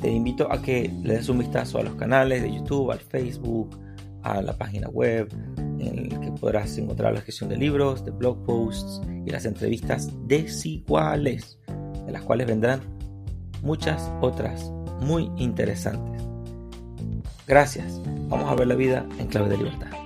Te 0.00 0.10
invito 0.10 0.50
a 0.50 0.60
que 0.60 0.92
le 1.04 1.14
des 1.14 1.28
un 1.28 1.38
vistazo 1.38 1.78
a 1.78 1.84
los 1.84 1.94
canales 1.94 2.42
de 2.42 2.52
YouTube, 2.52 2.90
al 2.90 2.98
Facebook, 2.98 3.78
a 4.24 4.42
la 4.42 4.58
página 4.58 4.88
web 4.88 5.32
en 5.78 5.98
el 5.98 6.20
que 6.20 6.32
podrás 6.32 6.76
encontrar 6.76 7.14
la 7.14 7.20
gestión 7.20 7.50
de 7.50 7.56
libros, 7.56 8.04
de 8.04 8.10
blog 8.10 8.44
posts 8.44 9.00
y 9.24 9.30
las 9.30 9.44
entrevistas 9.44 10.10
desiguales, 10.26 11.60
de 12.04 12.10
las 12.10 12.22
cuales 12.22 12.48
vendrán 12.48 12.80
muchas 13.62 14.10
otras 14.20 14.72
muy 15.00 15.30
interesantes. 15.36 16.20
Gracias. 17.46 18.00
Vamos 18.28 18.50
a 18.50 18.56
ver 18.56 18.66
la 18.66 18.74
vida 18.74 19.06
en 19.20 19.28
clave 19.28 19.50
de 19.50 19.58
libertad. 19.58 20.01